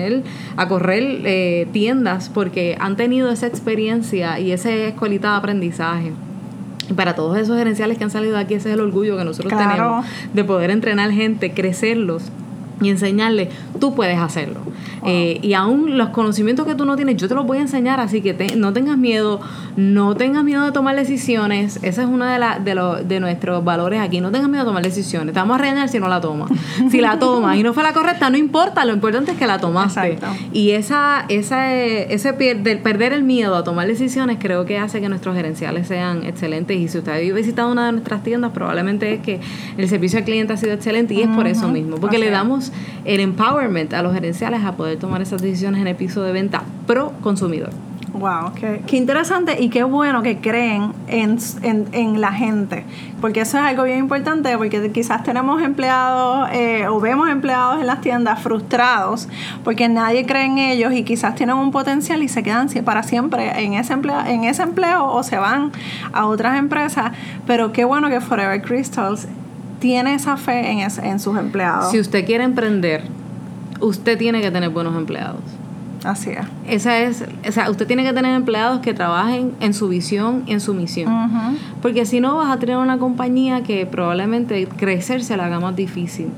a 0.56 0.68
correr 0.68 1.22
eh, 1.24 1.66
tiendas 1.72 2.28
porque 2.28 2.76
han 2.80 2.96
tenido 2.96 3.30
esa 3.30 3.46
experiencia 3.46 4.38
y 4.40 4.52
ese 4.52 4.88
escuelita 4.88 5.32
de 5.32 5.36
aprendizaje. 5.36 6.12
Y 6.90 6.94
para 6.94 7.14
todos 7.14 7.36
esos 7.36 7.56
gerenciales 7.58 7.98
que 7.98 8.04
han 8.04 8.10
salido 8.10 8.34
de 8.34 8.40
aquí, 8.40 8.54
ese 8.54 8.70
es 8.70 8.74
el 8.74 8.80
orgullo 8.80 9.16
que 9.18 9.24
nosotros 9.24 9.52
tenemos 9.56 10.06
de 10.32 10.44
poder 10.44 10.70
entrenar 10.70 11.10
gente, 11.10 11.52
crecerlos 11.52 12.22
y 12.80 12.90
enseñarle, 12.90 13.50
tú 13.80 13.94
puedes 13.94 14.18
hacerlo. 14.18 14.60
Eh, 15.04 15.38
y 15.42 15.54
aún 15.54 15.96
los 15.96 16.10
conocimientos 16.10 16.66
que 16.66 16.74
tú 16.74 16.84
no 16.84 16.96
tienes, 16.96 17.16
yo 17.16 17.28
te 17.28 17.34
los 17.34 17.46
voy 17.46 17.58
a 17.58 17.60
enseñar, 17.60 18.00
así 18.00 18.20
que 18.20 18.56
no 18.56 18.72
tengas 18.72 18.98
miedo, 18.98 19.40
no 19.76 20.14
tengas 20.16 20.44
miedo 20.44 20.64
de 20.64 20.72
tomar 20.72 20.96
decisiones. 20.96 21.78
Ese 21.82 22.02
es 22.02 22.08
uno 22.08 22.24
de, 22.24 22.38
la, 22.38 22.58
de, 22.58 23.04
de 23.04 23.20
nuestros 23.20 23.64
valores 23.64 24.00
aquí. 24.00 24.20
No 24.20 24.30
tengas 24.30 24.48
miedo 24.48 24.64
de 24.64 24.68
tomar 24.68 24.82
decisiones. 24.82 25.34
Te 25.34 25.40
vamos 25.40 25.56
a 25.56 25.58
regañar 25.58 25.88
si 25.88 25.98
no 25.98 26.08
la 26.08 26.20
tomas. 26.20 26.50
Si 26.90 27.00
la 27.00 27.18
tomas 27.18 27.56
y 27.56 27.62
no 27.62 27.74
fue 27.74 27.82
la 27.82 27.92
correcta, 27.92 28.30
no 28.30 28.38
importa. 28.38 28.84
Lo 28.84 28.94
importante 28.94 29.32
es 29.32 29.38
que 29.38 29.46
la 29.46 29.58
tomaste. 29.58 30.18
Y 30.52 30.70
esa, 30.70 31.26
esa, 31.28 31.74
ese 31.74 32.32
perder 32.32 33.12
el 33.12 33.24
miedo 33.24 33.56
a 33.56 33.64
tomar 33.64 33.86
decisiones 33.86 34.38
creo 34.40 34.64
que 34.64 34.78
hace 34.78 35.00
que 35.00 35.08
nuestros 35.08 35.36
gerenciales 35.36 35.86
sean 35.86 36.24
excelentes. 36.24 36.78
Y 36.78 36.88
si 36.88 36.98
usted 36.98 37.12
ha 37.12 37.34
visitado 37.34 37.70
una 37.70 37.86
de 37.86 37.92
nuestras 37.92 38.22
tiendas, 38.22 38.52
probablemente 38.52 39.14
es 39.14 39.20
que 39.20 39.40
el 39.76 39.88
servicio 39.88 40.18
al 40.18 40.24
cliente 40.24 40.52
ha 40.52 40.56
sido 40.56 40.72
excelente 40.72 41.14
y 41.14 41.22
es 41.22 41.28
por 41.28 41.46
eso 41.46 41.68
mismo. 41.68 41.96
Porque 41.96 42.18
le 42.18 42.30
damos 42.30 42.67
el 43.04 43.20
empowerment 43.20 43.92
a 43.94 44.02
los 44.02 44.14
gerenciales 44.14 44.64
a 44.64 44.72
poder 44.72 44.98
tomar 44.98 45.22
esas 45.22 45.42
decisiones 45.42 45.80
en 45.80 45.86
el 45.86 45.96
piso 45.96 46.22
de 46.22 46.32
venta 46.32 46.62
pro 46.86 47.12
consumidor. 47.22 47.70
Wow, 48.14 48.52
qué, 48.54 48.82
qué, 48.86 48.96
interesante 48.96 49.62
y 49.62 49.68
qué 49.68 49.84
bueno 49.84 50.22
que 50.22 50.38
creen 50.38 50.92
en, 51.08 51.38
en, 51.62 52.20
la 52.20 52.32
gente, 52.32 52.84
porque 53.20 53.42
eso 53.42 53.58
es 53.58 53.64
algo 53.64 53.84
bien 53.84 53.98
importante, 53.98 54.56
porque 54.56 54.90
quizás 54.90 55.22
tenemos 55.22 55.62
empleados 55.62 56.48
eh, 56.52 56.88
o 56.88 56.98
vemos 57.00 57.28
empleados 57.28 57.80
en 57.80 57.86
las 57.86 58.00
tiendas 58.00 58.40
frustrados 58.40 59.28
porque 59.62 59.88
nadie 59.88 60.24
cree 60.24 60.46
en 60.46 60.58
ellos 60.58 60.92
y 60.94 61.04
quizás 61.04 61.34
tienen 61.34 61.56
un 61.56 61.70
potencial 61.70 62.22
y 62.22 62.28
se 62.28 62.42
quedan 62.42 62.68
para 62.84 63.02
siempre 63.02 63.62
en 63.62 63.74
ese 63.74 63.92
empleo, 63.92 64.20
en 64.26 64.44
ese 64.44 64.62
empleo 64.62 65.06
o 65.06 65.22
se 65.22 65.36
van 65.36 65.70
a 66.12 66.26
otras 66.26 66.58
empresas, 66.58 67.12
pero 67.46 67.72
qué 67.72 67.84
bueno 67.84 68.08
que 68.08 68.20
Forever 68.20 68.60
Crystals 68.62 69.28
tiene 69.78 70.14
esa 70.14 70.36
fe 70.36 70.70
en, 70.70 70.80
en 70.80 71.20
sus 71.20 71.36
empleados. 71.38 71.90
Si 71.90 71.98
usted 72.00 72.24
quiere 72.24 72.44
emprender, 72.44 73.04
usted 73.80 74.18
tiene 74.18 74.40
que 74.40 74.50
tener 74.50 74.70
buenos 74.70 74.96
empleados. 74.96 75.40
Así 76.04 76.30
es. 76.30 76.46
Esa 76.66 76.98
es, 77.00 77.24
o 77.46 77.52
sea, 77.52 77.70
usted 77.70 77.86
tiene 77.86 78.04
que 78.04 78.12
tener 78.12 78.34
empleados 78.34 78.80
que 78.80 78.94
trabajen 78.94 79.52
en 79.60 79.74
su 79.74 79.88
visión 79.88 80.44
y 80.46 80.52
en 80.52 80.60
su 80.60 80.74
misión. 80.74 81.12
Porque 81.82 82.06
si 82.06 82.20
no 82.20 82.36
vas 82.36 82.54
a 82.54 82.58
tener 82.58 82.76
una 82.76 82.98
compañía 82.98 83.62
que 83.62 83.84
probablemente 83.86 84.66
crecer 84.68 85.24
se 85.24 85.36
la 85.36 85.46
haga 85.46 85.60
más 85.60 85.74
difícil. 85.74 86.28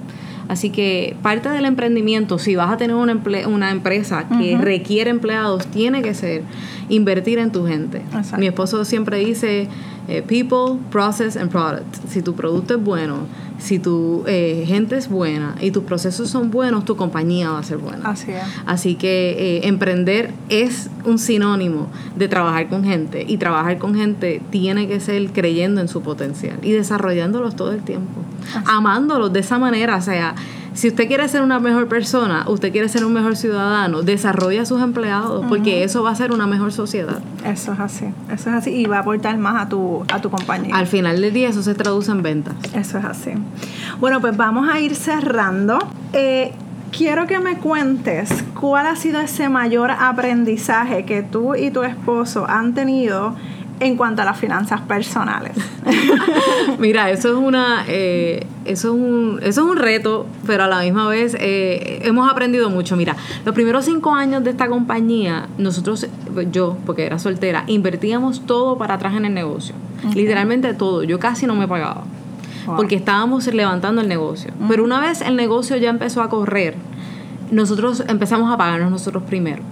Así 0.49 0.71
que 0.71 1.17
parte 1.23 1.49
del 1.49 1.65
emprendimiento, 1.65 2.41
si 2.41 2.57
vas 2.57 2.73
a 2.73 2.77
tener 2.77 2.97
una, 2.97 3.21
una 3.47 3.71
empresa 3.71 4.27
que 4.29 4.59
requiere 4.59 5.11
empleados, 5.11 5.67
tiene 5.67 6.03
que 6.03 6.13
ser 6.13 6.43
invertir 6.89 7.39
en 7.39 7.53
tu 7.53 7.67
gente. 7.67 8.03
Mi 8.37 8.49
esposo 8.49 8.85
siempre 8.85 9.19
dice, 9.19 9.69
eh, 10.11 10.23
people, 10.23 10.81
process 10.91 11.37
and 11.37 11.51
product. 11.51 11.95
Si 12.09 12.21
tu 12.21 12.35
producto 12.35 12.75
es 12.75 12.83
bueno, 12.83 13.29
si 13.61 13.79
tu 13.79 14.25
eh, 14.27 14.65
gente 14.67 14.97
es 14.97 15.09
buena 15.09 15.55
y 15.61 15.71
tus 15.71 15.85
procesos 15.85 16.29
son 16.29 16.51
buenos, 16.51 16.85
tu 16.85 16.97
compañía 16.97 17.51
va 17.51 17.61
a 17.61 17.63
ser 17.63 17.79
buena. 17.79 18.11
Así 18.11 18.33
es. 18.33 18.43
Así 18.67 18.95
que 18.97 19.59
eh, 19.59 19.69
emprender 19.69 20.33
es 20.49 20.91
un 21.05 21.19
sinónimo 21.21 21.87
de 22.17 22.27
trabajar 22.27 22.69
con 22.69 22.83
gente 22.83 23.25
y 23.27 23.37
trabajar 23.37 23.79
con 23.79 23.95
gente 23.95 24.43
tiene 24.51 24.89
que 24.89 24.99
ser 24.99 25.31
creyendo 25.31 25.81
en 25.81 25.87
su 25.87 26.03
potencial 26.03 26.59
y 26.63 26.73
desarrollándolos 26.73 27.55
todo 27.55 27.71
el 27.71 27.83
tiempo, 27.83 28.21
amándolos 28.67 29.33
de 29.33 29.41
esa 29.41 29.61
manera, 29.61 29.97
o 29.97 30.03
sea, 30.03 30.35
si 30.75 30.89
usted 30.89 31.09
quiere 31.09 31.29
ser 31.29 31.43
una 31.43 31.59
mejor 31.59 31.89
persona, 31.89 32.45
usted 32.49 32.71
quiere 32.73 32.89
ser 32.89 33.05
un 33.05 33.13
mejor 33.13 33.37
ciudadano, 33.37 34.03
desarrolla 34.03 34.63
a 34.63 34.67
sus 34.67 34.81
empleados, 34.81 35.45
porque 35.49 35.85
eso 35.85 36.03
va 36.03 36.11
a 36.11 36.15
ser 36.15 36.33
una 36.33 36.47
mejor 36.47 36.73
sociedad. 36.73 37.21
Eso 37.45 37.73
es 37.73 37.81
así, 37.81 38.07
eso 38.33 38.51
es 38.51 38.57
así, 38.57 38.71
y 38.71 38.87
va 38.87 38.99
a 38.99 39.01
aportar 39.01 39.37
más 39.39 39.63
a 39.63 39.69
tu, 39.69 40.05
a 40.13 40.21
tu 40.21 40.31
compañía. 40.31 40.75
Al 40.75 40.87
final 40.87 41.21
del 41.21 41.33
día 41.33 41.49
eso 41.49 41.63
se 41.63 41.75
traduce 41.75 42.11
en 42.11 42.23
ventas. 42.23 42.55
Eso 42.75 42.99
es 42.99 43.05
así. 43.05 43.33
Bueno, 43.99 44.21
pues 44.21 44.37
vamos 44.37 44.69
a 44.69 44.81
ir 44.81 44.95
cerrando. 44.95 45.79
Eh, 46.13 46.53
quiero 46.97 47.27
que 47.27 47.39
me 47.39 47.57
cuentes 47.57 48.45
cuál 48.59 48.87
ha 48.87 48.97
sido 48.97 49.21
ese 49.21 49.49
mayor 49.49 49.91
aprendizaje 49.91 51.05
que 51.05 51.23
tú 51.23 51.55
y 51.55 51.71
tu 51.71 51.83
esposo 51.83 52.47
han 52.49 52.75
tenido 52.75 53.35
en 53.81 53.97
cuanto 53.97 54.23
a 54.23 54.25
las 54.25 54.39
finanzas 54.39 54.83
personales? 54.83 55.53
Mira, 56.79 57.11
eso 57.11 57.31
es 57.31 57.35
una, 57.35 57.85
eh, 57.89 58.47
eso 58.65 58.89
es 58.89 58.95
un, 58.95 59.41
eso 59.43 59.63
es 59.63 59.67
un 59.67 59.77
reto, 59.77 60.27
pero 60.47 60.65
a 60.65 60.69
la 60.69 60.81
misma 60.81 61.09
vez 61.09 61.37
eh, 61.39 62.01
hemos 62.05 62.31
aprendido 62.31 62.71
mucho. 62.71 62.97
Mira, 62.97 63.17
los 63.45 63.55
primeros 63.55 63.85
cinco 63.85 64.15
años 64.15 64.45
de 64.45 64.51
esta 64.51 64.69
compañía, 64.69 65.49
nosotros, 65.59 66.07
yo, 66.51 66.77
porque 66.87 67.07
era 67.07 67.19
soltera, 67.19 67.65
invertíamos 67.67 68.47
todo 68.47 68.77
para 68.79 68.95
atrás 68.95 69.15
en 69.15 69.25
el 69.25 69.35
negocio, 69.35 69.75
literalmente 70.15 70.75
todo. 70.75 71.03
Yo 71.03 71.19
casi 71.19 71.47
no 71.47 71.55
me 71.55 71.67
pagaba. 71.67 72.05
Porque 72.77 72.95
estábamos 72.95 73.47
levantando 73.53 74.01
el 74.01 74.09
negocio. 74.09 74.53
Pero 74.69 74.85
una 74.85 75.01
vez 75.01 75.23
el 75.23 75.35
negocio 75.35 75.77
ya 75.77 75.91
empezó 75.91 76.23
a 76.23 76.29
correr, 76.29 76.77
nosotros 77.51 78.05
empezamos 78.07 78.53
a 78.53 78.57
pagarnos 78.57 78.91
nosotros 78.91 79.25
primero. 79.25 79.63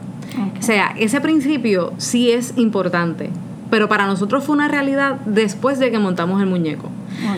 O 0.58 0.62
sea, 0.62 0.94
ese 0.98 1.20
principio 1.20 1.92
sí 1.98 2.30
es 2.32 2.54
importante 2.56 3.30
pero 3.70 3.88
para 3.88 4.06
nosotros 4.06 4.44
fue 4.44 4.54
una 4.54 4.68
realidad 4.68 5.20
después 5.26 5.78
de 5.78 5.90
que 5.90 5.98
montamos 5.98 6.40
el 6.40 6.46
muñeco. 6.46 6.88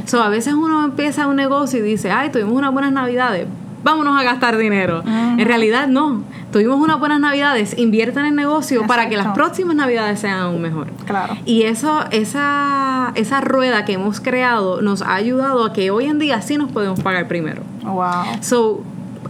So, 0.07 0.23
a 0.23 0.29
veces 0.29 0.55
uno 0.55 0.85
empieza 0.85 1.27
un 1.27 1.37
negocio 1.37 1.79
y 1.79 1.83
dice, 1.83 2.11
ay, 2.11 2.31
tuvimos 2.31 2.55
unas 2.55 2.73
buenas 2.73 2.93
navidades, 2.93 3.47
vámonos 3.83 4.19
a 4.19 4.23
gastar 4.23 4.57
dinero. 4.57 5.03
En 5.07 5.47
realidad 5.47 5.89
no, 5.89 6.23
tuvimos 6.53 6.79
unas 6.79 6.99
buenas 6.99 7.21
navidades, 7.21 7.77
invierten 7.79 8.21
en 8.21 8.31
el 8.31 8.37
negocio 8.37 8.87
para 8.87 9.09
que 9.09 9.17
las 9.17 9.29
próximas 9.29 9.77
navidades 9.77 10.21
sean 10.21 10.39
aún 10.39 10.61
mejor. 10.61 10.89
Claro. 11.07 11.37
Y 11.45 11.63
eso, 11.63 12.05
esa, 12.11 13.13
esa 13.15 13.41
rueda 13.41 13.85
que 13.85 13.95
hemos 13.95 14.21
creado 14.21 14.83
nos 14.83 15.03
ha 15.03 15.15
ayudado 15.15 15.65
a 15.65 15.73
que 15.73 15.91
hoy 15.91 16.07
en 16.07 16.19
día 16.19 16.43
sí 16.43 16.57
nos 16.57 16.71
podemos 16.71 17.01
pagar 17.01 17.29
primero. 17.29 17.63
Wow. 17.83 18.25
So, 18.41 18.83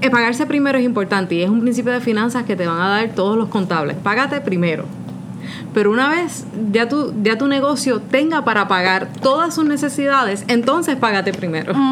eh, 0.03 0.09
pagarse 0.09 0.47
primero 0.47 0.79
es 0.79 0.85
importante 0.85 1.35
y 1.35 1.43
es 1.43 1.51
un 1.51 1.61
principio 1.61 1.93
de 1.93 2.01
finanzas 2.01 2.45
que 2.45 2.57
te 2.57 2.67
van 2.67 2.81
a 2.81 2.89
dar 2.89 3.09
todos 3.11 3.37
los 3.37 3.49
contables. 3.49 3.97
Págate 4.03 4.41
primero. 4.41 4.87
Pero 5.73 5.91
una 5.91 6.09
vez 6.09 6.45
ya 6.73 6.89
tu, 6.89 7.13
ya 7.23 7.39
tu 7.39 7.47
negocio 7.47 8.01
tenga 8.01 8.45
para 8.45 8.69
pagar 8.69 9.09
todas 9.21 9.55
sus 9.55 9.65
necesidades, 9.65 10.45
entonces 10.49 10.97
págate 10.97 11.33
primero. 11.33 11.75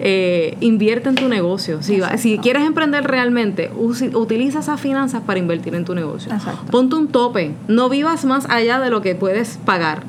Eh, 0.00 0.56
invierte 0.60 1.08
en 1.08 1.14
tu 1.14 1.28
negocio. 1.28 1.82
Si, 1.82 2.00
si 2.18 2.38
quieres 2.38 2.64
emprender 2.64 3.04
realmente, 3.04 3.70
utiliza 3.76 4.58
esas 4.58 4.80
finanzas 4.80 5.22
para 5.22 5.38
invertir 5.38 5.74
en 5.74 5.84
tu 5.84 5.94
negocio. 5.94 6.32
Ponte 6.70 6.96
un 6.96 7.08
tope. 7.08 7.54
No 7.68 7.88
vivas 7.88 8.24
más 8.24 8.48
allá 8.50 8.80
de 8.80 8.90
lo 8.90 9.02
que 9.02 9.14
puedes 9.14 9.58
pagar. 9.64 10.02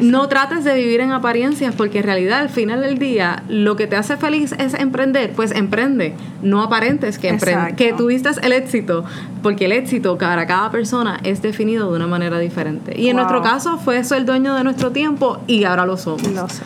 No 0.00 0.28
trates 0.28 0.64
de 0.64 0.74
vivir 0.74 1.00
en 1.00 1.12
apariencias 1.12 1.74
porque 1.74 1.98
en 1.98 2.04
realidad 2.04 2.40
al 2.40 2.48
final 2.48 2.80
del 2.80 2.98
día 2.98 3.42
lo 3.48 3.76
que 3.76 3.86
te 3.86 3.96
hace 3.96 4.16
feliz 4.16 4.52
es 4.58 4.74
emprender, 4.74 5.32
pues 5.32 5.52
emprende, 5.52 6.14
no 6.42 6.62
aparentes 6.62 7.18
que 7.18 7.28
emprende, 7.28 7.74
que 7.74 7.92
tuviste 7.92 8.30
el 8.42 8.52
éxito, 8.52 9.04
porque 9.42 9.66
el 9.66 9.72
éxito 9.72 10.16
para 10.18 10.46
cada 10.46 10.70
persona 10.70 11.20
es 11.24 11.42
definido 11.42 11.90
de 11.90 11.96
una 11.96 12.06
manera 12.06 12.38
diferente. 12.38 12.98
Y 12.98 13.08
en 13.08 13.16
nuestro 13.16 13.42
caso 13.42 13.78
fue 13.78 13.98
eso 13.98 14.14
el 14.14 14.24
dueño 14.24 14.54
de 14.54 14.64
nuestro 14.64 14.92
tiempo 14.92 15.40
y 15.46 15.64
ahora 15.64 15.86
lo 15.86 15.96
somos. 15.96 16.22
Eres, 16.22 16.62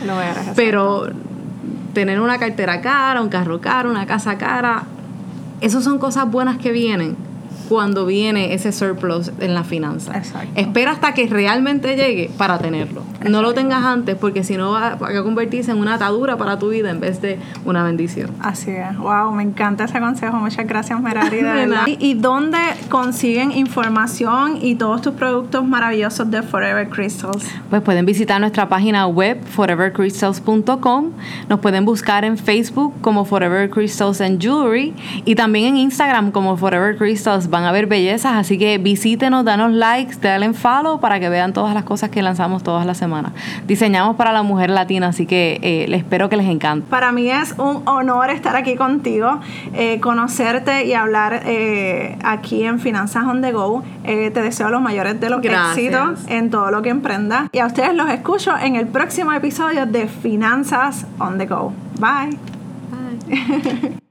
Pero 0.54 1.08
tener 1.92 2.20
una 2.20 2.38
cartera 2.38 2.80
cara, 2.80 3.22
un 3.22 3.28
carro 3.28 3.60
caro, 3.60 3.90
una 3.90 4.06
casa 4.06 4.36
cara, 4.38 4.84
esas 5.60 5.82
son 5.82 5.98
cosas 5.98 6.30
buenas 6.30 6.58
que 6.58 6.70
vienen 6.70 7.16
cuando 7.68 8.06
viene 8.06 8.54
ese 8.54 8.72
surplus 8.72 9.30
en 9.40 9.54
la 9.54 9.64
finanza. 9.64 10.12
Espera 10.54 10.92
hasta 10.92 11.12
que 11.12 11.26
realmente 11.26 11.96
llegue 11.96 12.30
para 12.36 12.58
tenerlo. 12.58 13.02
No 13.28 13.42
lo 13.42 13.54
tengas 13.54 13.84
antes 13.84 14.16
porque 14.16 14.44
si 14.44 14.56
no 14.56 14.72
va, 14.72 14.92
a 14.92 15.22
convertirse 15.22 15.70
en 15.70 15.78
una 15.78 15.94
atadura 15.94 16.36
para 16.36 16.58
tu 16.58 16.70
vida 16.70 16.90
en 16.90 17.00
vez 17.00 17.20
de 17.20 17.38
una 17.64 17.82
bendición. 17.82 18.30
Así 18.40 18.70
es. 18.70 18.96
Wow, 18.98 19.32
me 19.32 19.42
encanta 19.42 19.84
ese 19.84 20.00
consejo. 20.00 20.36
Muchas 20.36 20.66
gracias, 20.66 21.00
Merari. 21.00 21.40
¿Y, 21.86 21.96
¿Y 22.10 22.14
dónde 22.14 22.58
consiguen 22.88 23.52
información 23.52 24.58
y 24.60 24.76
todos 24.76 25.02
tus 25.02 25.14
productos 25.14 25.64
maravillosos 25.64 26.30
de 26.30 26.42
Forever 26.42 26.88
Crystals? 26.88 27.44
Pues 27.70 27.82
pueden 27.82 28.06
visitar 28.06 28.40
nuestra 28.40 28.68
página 28.68 29.06
web 29.06 29.42
forevercrystals.com. 29.44 31.10
Nos 31.48 31.60
pueden 31.60 31.84
buscar 31.84 32.24
en 32.24 32.38
Facebook 32.38 32.94
como 33.00 33.24
Forever 33.24 33.68
Crystals 33.70 34.20
and 34.20 34.40
Jewelry 34.40 34.94
y 35.24 35.34
también 35.34 35.66
en 35.66 35.76
Instagram 35.78 36.30
como 36.30 36.56
Forever 36.56 36.96
Crystals 36.96 37.48
van 37.56 37.64
a 37.64 37.72
ver 37.72 37.86
bellezas, 37.86 38.34
así 38.34 38.58
que 38.58 38.76
visítenos, 38.76 39.42
danos 39.42 39.72
likes, 39.72 40.16
denle 40.20 40.52
follow 40.52 41.00
para 41.00 41.18
que 41.18 41.30
vean 41.30 41.54
todas 41.54 41.72
las 41.72 41.84
cosas 41.84 42.10
que 42.10 42.20
lanzamos 42.20 42.62
todas 42.62 42.84
las 42.84 42.98
semanas. 42.98 43.32
Diseñamos 43.66 44.16
para 44.16 44.30
la 44.32 44.42
mujer 44.42 44.68
latina, 44.68 45.08
así 45.08 45.24
que 45.24 45.58
eh, 45.62 45.86
les 45.88 46.00
espero 46.00 46.28
que 46.28 46.36
les 46.36 46.46
encante. 46.46 46.86
Para 46.90 47.12
mí 47.12 47.30
es 47.30 47.54
un 47.56 47.82
honor 47.88 48.28
estar 48.28 48.56
aquí 48.56 48.76
contigo, 48.76 49.40
eh, 49.72 50.00
conocerte 50.00 50.84
y 50.84 50.92
hablar 50.92 51.44
eh, 51.46 52.18
aquí 52.22 52.62
en 52.62 52.78
Finanzas 52.78 53.24
on 53.24 53.40
the 53.40 53.52
Go. 53.52 53.82
te 54.04 54.30
deseo 54.30 54.68
los 54.68 54.82
mayores 54.82 55.18
de 55.18 55.30
los 55.30 55.42
éxitos 55.42 56.26
en 56.28 56.50
todo 56.50 56.70
lo 56.70 56.82
que 56.82 56.90
emprendas. 56.90 57.48
Y 57.52 57.60
a 57.60 57.66
ustedes 57.66 57.94
los 57.94 58.10
escucho 58.10 58.52
en 58.58 58.76
el 58.76 58.86
próximo 58.86 59.32
episodio 59.32 59.86
de 59.86 60.08
Finanzas 60.08 61.06
on 61.18 61.38
the 61.38 61.46
Go. 61.46 61.72
Bye. 61.98 62.36
Bye. 63.26 63.96